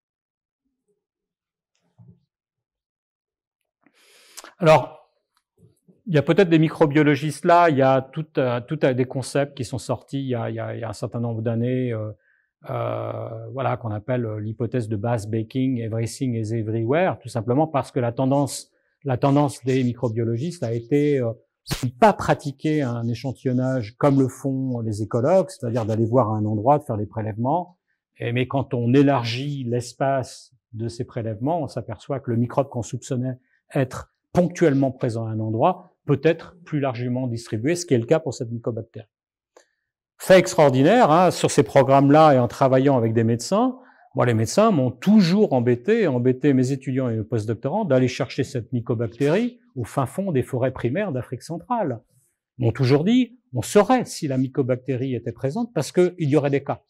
[4.62, 5.10] Alors,
[6.06, 9.58] il y a peut-être des microbiologistes là, il y a tout, euh, tout des concepts
[9.58, 11.42] qui sont sortis il y a, il y a, il y a un certain nombre
[11.42, 12.12] d'années, euh,
[12.70, 17.92] euh, voilà, qu'on appelle euh, l'hypothèse de base baking, everything is everywhere, tout simplement parce
[17.92, 18.70] que la tendance,
[19.04, 21.32] la tendance des microbiologistes a été euh,
[22.00, 26.84] pas pratiquer un échantillonnage comme le font les écologues, c'est-à-dire d'aller voir un endroit, de
[26.84, 27.80] faire des prélèvements.
[28.20, 32.84] Et, mais quand on élargit l'espace de ces prélèvements, on s'aperçoit que le microbe qu'on
[32.84, 33.40] soupçonnait
[33.74, 38.06] être ponctuellement présent à un endroit peut être plus largement distribué, ce qui est le
[38.06, 39.08] cas pour cette mycobactérie.
[40.18, 43.78] Fait extraordinaire, hein, sur ces programmes-là et en travaillant avec des médecins,
[44.14, 48.74] moi, les médecins m'ont toujours embêté, embêté mes étudiants et mes postdoctorants d'aller chercher cette
[48.74, 52.02] mycobactérie au fin fond des forêts primaires d'Afrique centrale.
[52.58, 56.50] Ils m'ont toujours dit, on saurait si la mycobactérie était présente parce qu'il y aurait
[56.50, 56.82] des cas.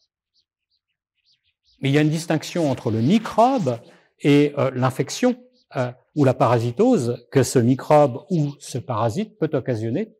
[1.80, 3.78] Mais il y a une distinction entre le microbe
[4.20, 5.36] et euh, l'infection
[5.76, 10.14] euh, ou la parasitose que ce microbe ou ce parasite peut occasionner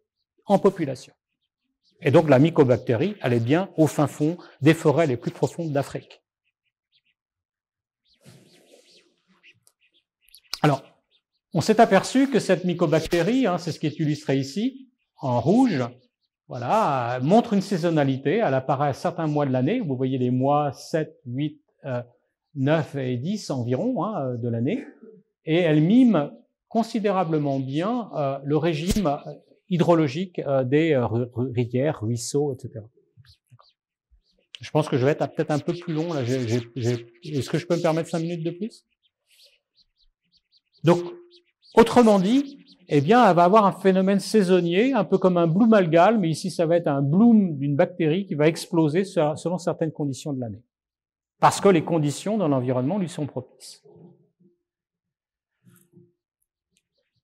[0.46, 1.12] en population.
[2.00, 5.72] Et donc la mycobactérie, elle est bien au fin fond des forêts les plus profondes
[5.72, 6.22] d'Afrique.
[10.62, 10.82] Alors,
[11.54, 14.88] on s'est aperçu que cette mycobactérie, hein, c'est ce qui est illustré ici,
[15.20, 15.84] en rouge,
[16.48, 18.36] voilà, montre une saisonnalité.
[18.36, 19.80] Elle apparaît à certains mois de l'année.
[19.80, 21.60] Vous voyez les mois 7, 8,
[22.56, 24.84] 9 et 10 environ hein, de l'année.
[25.44, 26.30] Et elle mime
[26.68, 29.18] considérablement bien euh, le régime
[29.68, 32.84] hydrologique euh, des euh, rivières, ruisseaux, etc.
[34.60, 36.14] Je pense que je vais être peut-être un peu plus long.
[36.16, 38.86] Est-ce que je peux me permettre cinq minutes de plus?
[40.84, 41.00] Donc,
[41.74, 45.74] autrement dit, eh bien, elle va avoir un phénomène saisonnier, un peu comme un bloom
[45.74, 49.92] algal, mais ici, ça va être un bloom d'une bactérie qui va exploser selon certaines
[49.92, 50.62] conditions de l'année.
[51.40, 53.82] Parce que les conditions dans l'environnement lui sont propices.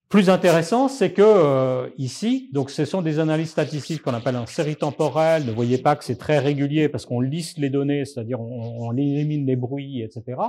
[0.09, 4.47] Plus intéressant, c'est que euh, ici, donc ce sont des analyses statistiques qu'on appelle en
[4.47, 5.45] série temporelle.
[5.45, 9.47] Ne voyez pas que c'est très régulier parce qu'on liste les données, c'est-à-dire on, élimine
[9.47, 10.41] les bruits, etc.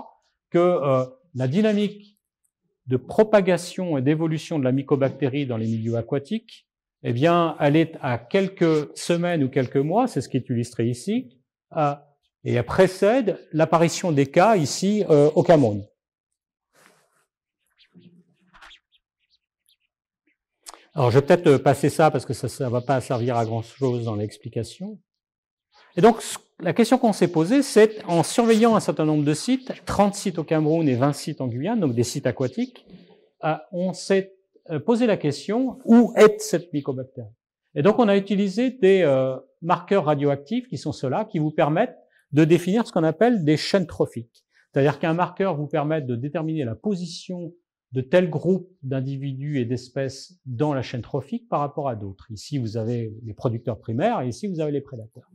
[0.49, 1.05] Que euh,
[1.35, 2.17] la dynamique
[2.87, 6.65] de propagation et d'évolution de la mycobactérie dans les milieux aquatiques,
[7.03, 10.87] eh bien, elle est à quelques semaines ou quelques mois, c'est ce qui est illustré
[10.87, 11.37] ici,
[11.75, 11.95] euh,
[12.45, 15.83] et elle précède l'apparition des cas ici au Cameroun.
[20.99, 23.45] Alors, je vais peut-être euh, passer ça parce que ça ne va pas servir à
[23.45, 24.99] grand-chose dans l'explication.
[25.95, 26.21] Et donc,
[26.59, 30.39] la question qu'on s'est posée, c'est en surveillant un certain nombre de sites, 30 sites
[30.39, 32.85] au Cameroun et 20 sites en Guyane, donc des sites aquatiques,
[33.45, 34.33] euh, on s'est
[34.71, 37.29] euh, posé la question où est cette mycobactérie
[37.75, 39.05] Et donc, on a utilisé des
[39.61, 41.95] marqueurs radioactifs qui sont ceux-là, qui vous permettent
[42.33, 44.43] de définir ce qu'on appelle des chaînes trophiques.
[44.73, 47.53] C'est-à-dire qu'un marqueur vous permet de déterminer la position
[47.91, 52.29] de tels groupes d'individus et d'espèces dans la chaîne trophique par rapport à d'autres.
[52.31, 55.29] Ici, vous avez les producteurs primaires et ici, vous avez les prédateurs.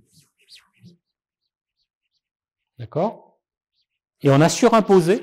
[2.79, 3.41] D'accord?
[4.23, 5.21] Et on a surimposé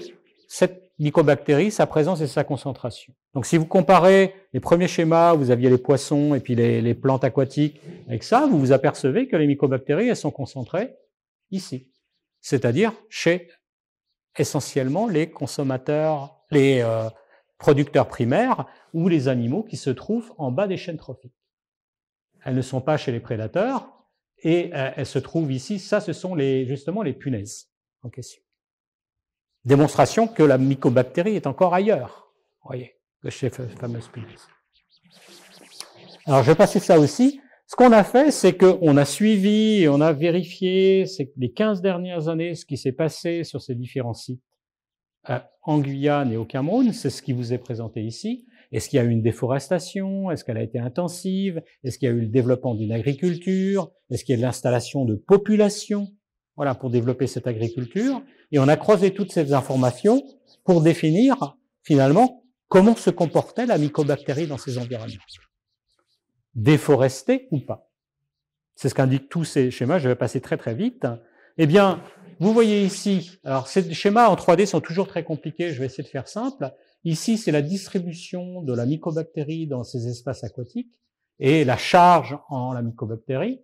[0.47, 3.13] cette mycobactérie, sa présence et sa concentration.
[3.33, 7.23] Donc si vous comparez les premiers schémas, vous aviez les poissons et puis les, plantes
[7.23, 10.95] aquatiques, avec ça, vous vous apercevez que les mycobactéries, elles sont concentrées
[11.49, 11.89] ici.
[12.41, 13.49] C'est-à-dire chez
[14.37, 17.09] essentiellement les consommateurs, les, euh,
[17.61, 21.37] producteurs primaires ou les animaux qui se trouvent en bas des chaînes trophiques.
[22.43, 23.87] Elles ne sont pas chez les prédateurs
[24.41, 25.77] et euh, elles se trouvent ici.
[25.77, 27.69] Ça, ce sont les, justement les punaises
[28.01, 28.41] en question.
[29.63, 32.33] Démonstration que la mycobactérie est encore ailleurs,
[32.65, 34.47] voyez, que chez les fameuses punaises.
[36.25, 37.41] Alors, je vais passer ça aussi.
[37.67, 41.05] Ce qu'on a fait, c'est qu'on a suivi on a vérifié
[41.37, 44.41] les 15 dernières années ce qui s'est passé sur ces différents sites
[45.63, 48.47] en Guyane et au Cameroun, c'est ce qui vous est présenté ici.
[48.71, 50.31] Est-ce qu'il y a eu une déforestation?
[50.31, 51.61] Est-ce qu'elle a été intensive?
[51.83, 53.91] Est-ce qu'il y a eu le développement d'une agriculture?
[54.09, 56.07] Est-ce qu'il y a eu l'installation de populations?
[56.55, 58.21] Voilà, pour développer cette agriculture.
[58.51, 60.23] Et on a croisé toutes ces informations
[60.63, 65.23] pour définir, finalement, comment se comportait la mycobactérie dans ces environnements.
[66.55, 67.89] Déforestée ou pas?
[68.75, 69.99] C'est ce qu'indiquent tous ces schémas.
[69.99, 71.05] Je vais passer très très vite.
[71.57, 72.01] Eh bien,
[72.41, 76.03] vous voyez ici, alors ces schémas en 3D sont toujours très compliqués, je vais essayer
[76.03, 76.73] de faire simple.
[77.03, 80.99] Ici, c'est la distribution de la mycobactérie dans ces espaces aquatiques
[81.37, 83.61] et la charge en la mycobactérie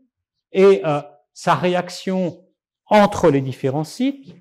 [0.52, 1.02] et euh,
[1.34, 2.46] sa réaction
[2.86, 4.32] entre les différents sites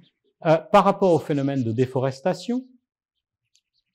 [0.44, 2.62] euh, par rapport au phénomène de déforestation.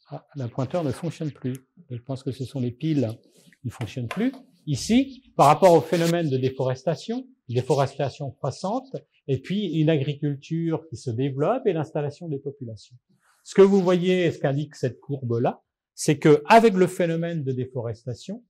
[0.09, 1.67] Ah, la pointeur ne fonctionne plus.
[1.91, 3.15] Je pense que ce sont les piles
[3.61, 4.31] qui ne fonctionnent plus.
[4.65, 8.95] Ici, par rapport au phénomène de déforestation, déforestation croissante,
[9.31, 12.97] et puis une agriculture qui se développe et l'installation des populations.
[13.45, 15.61] Ce que vous voyez, ce qu'indique cette courbe-là,
[15.95, 18.43] c'est que avec le phénomène de déforestation,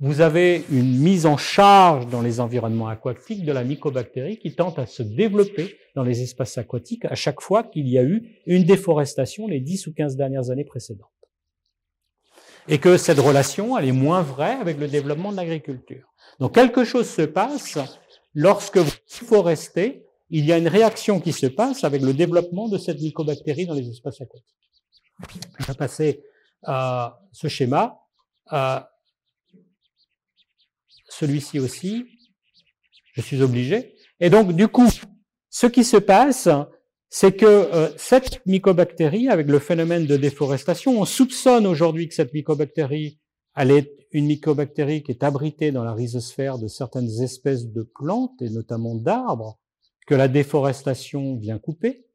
[0.00, 4.78] vous avez une mise en charge dans les environnements aquatiques de la mycobactérie qui tente
[4.78, 8.64] à se développer dans les espaces aquatiques à chaque fois qu'il y a eu une
[8.64, 11.08] déforestation les 10 ou 15 dernières années précédentes.
[12.68, 16.12] Et que cette relation, elle est moins vraie avec le développement de l'agriculture.
[16.38, 17.78] Donc quelque chose se passe
[18.34, 22.78] lorsque vous forestez, il y a une réaction qui se passe avec le développement de
[22.78, 24.44] cette mycobactérie dans les espaces aquatiques.
[25.58, 26.22] Je vais passer
[26.64, 27.98] ce schéma.
[31.08, 32.06] Celui-ci aussi,
[33.14, 33.96] je suis obligé.
[34.20, 34.88] Et donc, du coup,
[35.50, 36.48] ce qui se passe,
[37.08, 42.34] c'est que euh, cette mycobactérie, avec le phénomène de déforestation, on soupçonne aujourd'hui que cette
[42.34, 43.18] mycobactérie,
[43.58, 48.40] elle est une mycobactérie qui est abritée dans la rhizosphère de certaines espèces de plantes,
[48.40, 49.58] et notamment d'arbres,
[50.06, 52.06] que la déforestation vient couper.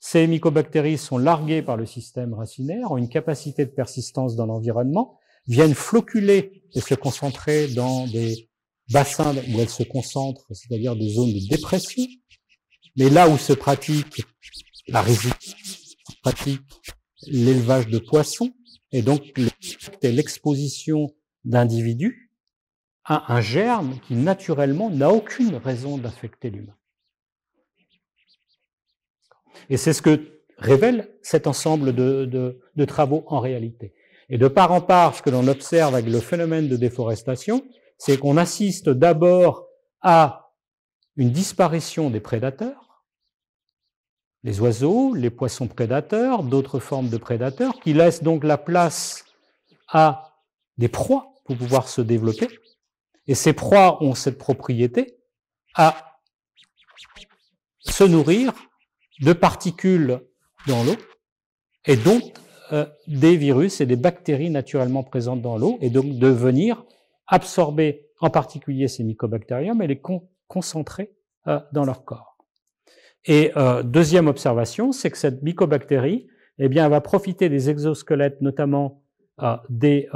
[0.00, 5.18] Ces mycobactéries sont larguées par le système racinaire, ont une capacité de persistance dans l'environnement,
[5.46, 8.50] viennent floculer et se concentrer dans des
[8.90, 12.04] bassins où elles se concentrent, c'est-à-dire des zones de dépression.
[12.96, 14.22] Mais là où se pratique
[14.88, 16.60] la résistance, pratique
[17.28, 18.50] l'élevage de poissons,
[18.92, 19.22] et donc
[20.02, 21.14] l'exposition
[21.44, 22.30] d'individus
[23.04, 26.76] à un germe qui naturellement n'a aucune raison d'infecter l'humain.
[29.70, 33.94] Et c'est ce que révèle cet ensemble de, de, travaux en réalité.
[34.28, 37.64] Et de part en part, ce que l'on observe avec le phénomène de déforestation,
[37.96, 39.66] c'est qu'on assiste d'abord
[40.00, 40.52] à
[41.16, 42.87] une disparition des prédateurs,
[44.44, 49.24] les oiseaux, les poissons prédateurs, d'autres formes de prédateurs, qui laissent donc la place
[49.88, 50.36] à
[50.76, 52.48] des proies pour pouvoir se développer.
[53.26, 55.18] Et ces proies ont cette propriété
[55.74, 56.20] à
[57.80, 58.52] se nourrir
[59.20, 60.20] de particules
[60.66, 60.96] dans l'eau
[61.86, 62.22] et donc
[62.72, 66.84] euh, des virus et des bactéries naturellement présentes dans l'eau et donc de venir
[67.26, 70.00] absorber en particulier ces mycobactériums et les
[70.48, 71.12] concentrer
[71.46, 72.27] euh, dans leur corps.
[73.24, 78.40] Et euh, deuxième observation, c'est que cette mycobactérie, eh bien, elle va profiter des exosquelettes,
[78.40, 79.02] notamment
[79.68, 80.08] des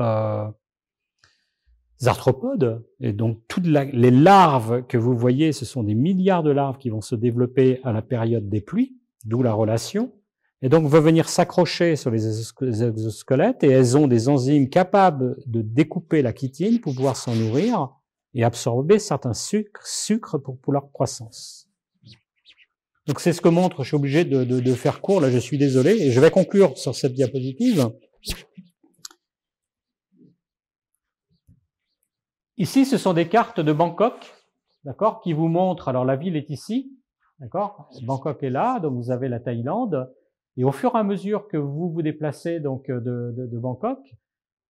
[2.05, 6.79] arthropodes, et donc toutes les larves que vous voyez, ce sont des milliards de larves
[6.79, 10.13] qui vont se développer à la période des pluies, d'où la relation,
[10.63, 12.27] et donc va venir s'accrocher sur les
[12.83, 17.91] exosquelettes, et elles ont des enzymes capables de découper la chitine pour pouvoir s'en nourrir
[18.35, 21.69] et absorber certains sucres, sucres pour leur croissance.
[23.07, 25.39] Donc c'est ce que montre, je suis obligé de, de, de faire court, là je
[25.39, 27.91] suis désolé, et je vais conclure sur cette diapositive.
[32.59, 34.15] Ici, ce sont des cartes de Bangkok,
[34.85, 36.97] d'accord, qui vous montrent, alors la ville est ici,
[37.41, 40.09] d'accord, Bangkok est là, donc vous avez la Thaïlande,
[40.57, 43.01] et au fur et à mesure que vous vous déplacez donc de,
[43.37, 43.99] de, de Bangkok,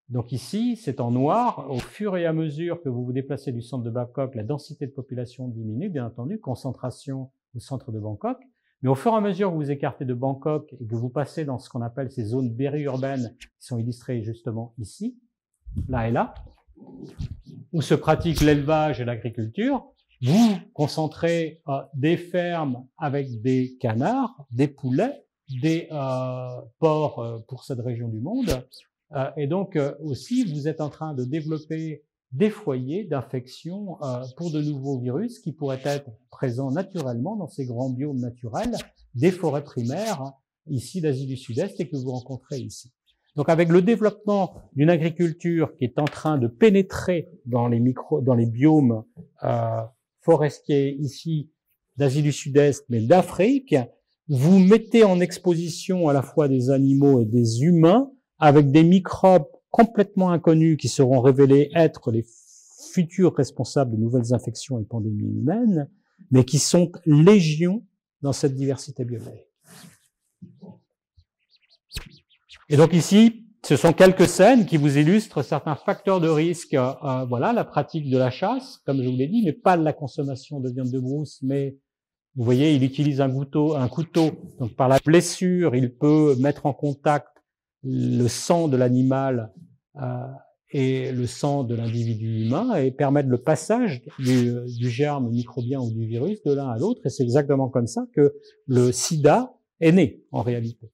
[0.09, 3.61] donc ici, c'est en noir, au fur et à mesure que vous vous déplacez du
[3.61, 8.39] centre de Bangkok, la densité de population diminue, bien entendu, concentration au centre de Bangkok,
[8.83, 11.09] mais au fur et à mesure que vous vous écartez de Bangkok et que vous
[11.09, 15.17] passez dans ce qu'on appelle ces zones périurbaines qui sont illustrées justement ici,
[15.89, 16.35] là et là,
[17.73, 19.93] où se pratique l'élevage et l'agriculture,
[20.23, 25.25] vous concentrez euh, des fermes avec des canards, des poulets,
[25.61, 28.67] des euh, porcs euh, pour cette région du monde.
[29.37, 32.03] et donc aussi, vous êtes en train de développer
[32.33, 33.99] des foyers d'infection
[34.37, 38.77] pour de nouveaux virus qui pourraient être présents naturellement dans ces grands biomes naturels,
[39.15, 40.33] des forêts primaires
[40.69, 42.93] ici d'Asie du Sud-Est et que vous rencontrez ici.
[43.37, 48.21] Donc avec le développement d'une agriculture qui est en train de pénétrer dans les micro,
[48.21, 49.05] dans les biomes
[49.43, 49.81] euh,
[50.21, 51.51] forestiers ici
[51.97, 53.75] d'Asie du Sud-Est, mais d'Afrique,
[54.29, 59.49] vous mettez en exposition à la fois des animaux et des humains avec des microbes
[59.73, 62.25] complètement inconnus qui seront révélés être les
[62.93, 65.89] futurs responsables de nouvelles infections et pandémies humaines,
[66.31, 67.85] mais qui sont légions
[68.21, 69.49] dans cette diversité biologique.
[72.69, 76.75] Et donc ici, ce sont quelques scènes qui vous illustrent certains facteurs de risque.
[76.75, 79.77] Euh, euh, voilà, la pratique de la chasse, comme je vous l'ai dit, mais pas
[79.77, 81.77] la consommation de viande de brousse, mais
[82.35, 84.31] vous voyez, il utilise un couteau, un couteau.
[84.59, 87.32] Donc par la blessure, il peut mettre en contact
[87.83, 89.53] le sang de l'animal
[90.01, 90.27] euh,
[90.71, 95.91] et le sang de l'individu humain et permettre le passage du, du germe microbien ou
[95.91, 97.03] du virus de l'un à l'autre.
[97.05, 98.35] Et c'est exactement comme ça que
[98.67, 100.91] le sida est né en réalité.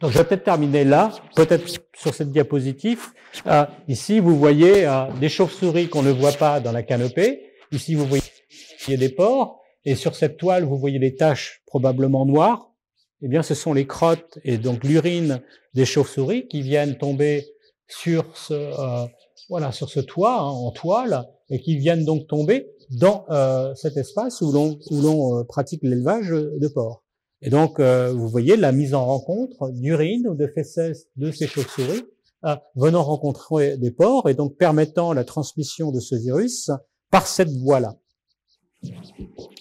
[0.00, 3.00] Donc je vais peut-être terminer là, peut-être sur cette diapositive.
[3.46, 7.42] Euh, ici, vous voyez euh, des chauves-souris qu'on ne voit pas dans la canopée.
[7.70, 8.22] Ici, vous voyez
[8.88, 9.60] des porcs.
[9.84, 12.69] Et sur cette toile, vous voyez des taches probablement noires.
[13.22, 15.42] Eh bien, ce sont les crottes et donc l'urine
[15.74, 17.46] des chauves-souris qui viennent tomber
[17.88, 19.06] sur ce euh,
[19.48, 23.96] voilà sur ce toit hein, en toile et qui viennent donc tomber dans euh, cet
[23.96, 27.04] espace où l'on où l'on pratique l'élevage de porcs.
[27.42, 31.46] Et donc, euh, vous voyez la mise en rencontre d'urine ou de fesses de ces
[31.46, 32.04] chauves-souris
[32.44, 36.70] euh, venant rencontrer des porcs et donc permettant la transmission de ce virus
[37.10, 37.96] par cette voie-là.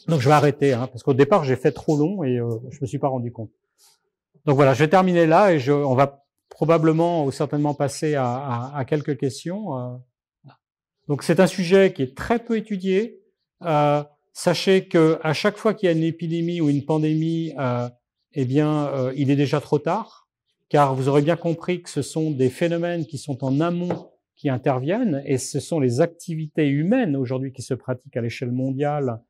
[0.08, 2.80] Donc, je vais arrêter, hein, parce qu'au départ, j'ai fait trop long et euh, je
[2.82, 3.52] me suis pas rendu compte.
[4.46, 8.26] Donc voilà, je vais terminer là et je, on va probablement ou certainement passer à,
[8.26, 9.78] à, à quelques questions.
[9.78, 9.98] Euh.
[11.08, 13.22] Donc, c'est un sujet qui est très peu étudié.
[13.64, 17.90] Euh, Sachez que à chaque fois qu'il y a une épidémie ou une pandémie, euh,
[18.34, 20.30] eh bien, euh, il est déjà trop tard,
[20.70, 24.09] car vous aurez bien compris que ce sont des phénomènes qui sont en amont
[24.40, 29.22] qui interviennent, et ce sont les activités humaines aujourd'hui qui se pratiquent à l'échelle mondiale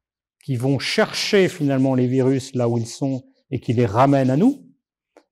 [0.44, 4.38] qui vont chercher finalement les virus là où ils sont et qui les ramènent à
[4.38, 4.64] nous,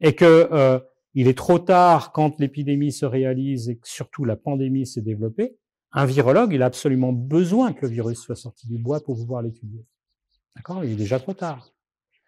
[0.02, 0.80] et que euh,
[1.14, 5.58] il est trop tard quand l'épidémie se réalise et que surtout la pandémie s'est développée
[5.92, 9.42] un virologue, il a absolument besoin que le virus soit sorti du bois pour pouvoir
[9.42, 9.86] l'étudier.
[10.56, 10.84] D'accord?
[10.84, 11.72] Il est déjà trop tard.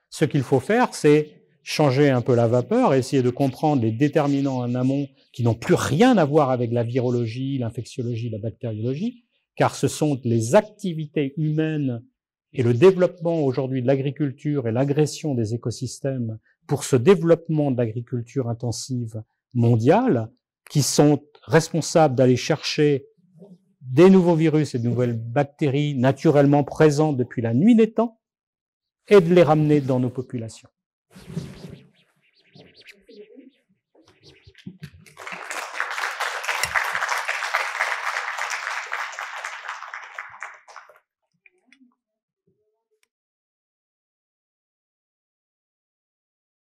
[0.09, 1.38] Ce qu'il faut faire, c'est
[1.69, 5.75] changer un peu la vapeur, essayer de comprendre les déterminants en amont qui n'ont plus
[5.75, 12.03] rien à voir avec la virologie, l'infectiologie, la bactériologie, car ce sont les activités humaines
[12.53, 18.49] et le développement aujourd'hui de l'agriculture et l'agression des écosystèmes pour ce développement de l'agriculture
[18.49, 19.21] intensive
[19.53, 20.31] mondiale
[20.71, 23.05] qui sont responsables d'aller chercher
[23.81, 28.19] des nouveaux virus et de nouvelles bactéries naturellement présentes depuis la nuit des temps
[29.07, 30.69] et de les ramener dans nos populations.
[31.15, 31.68] you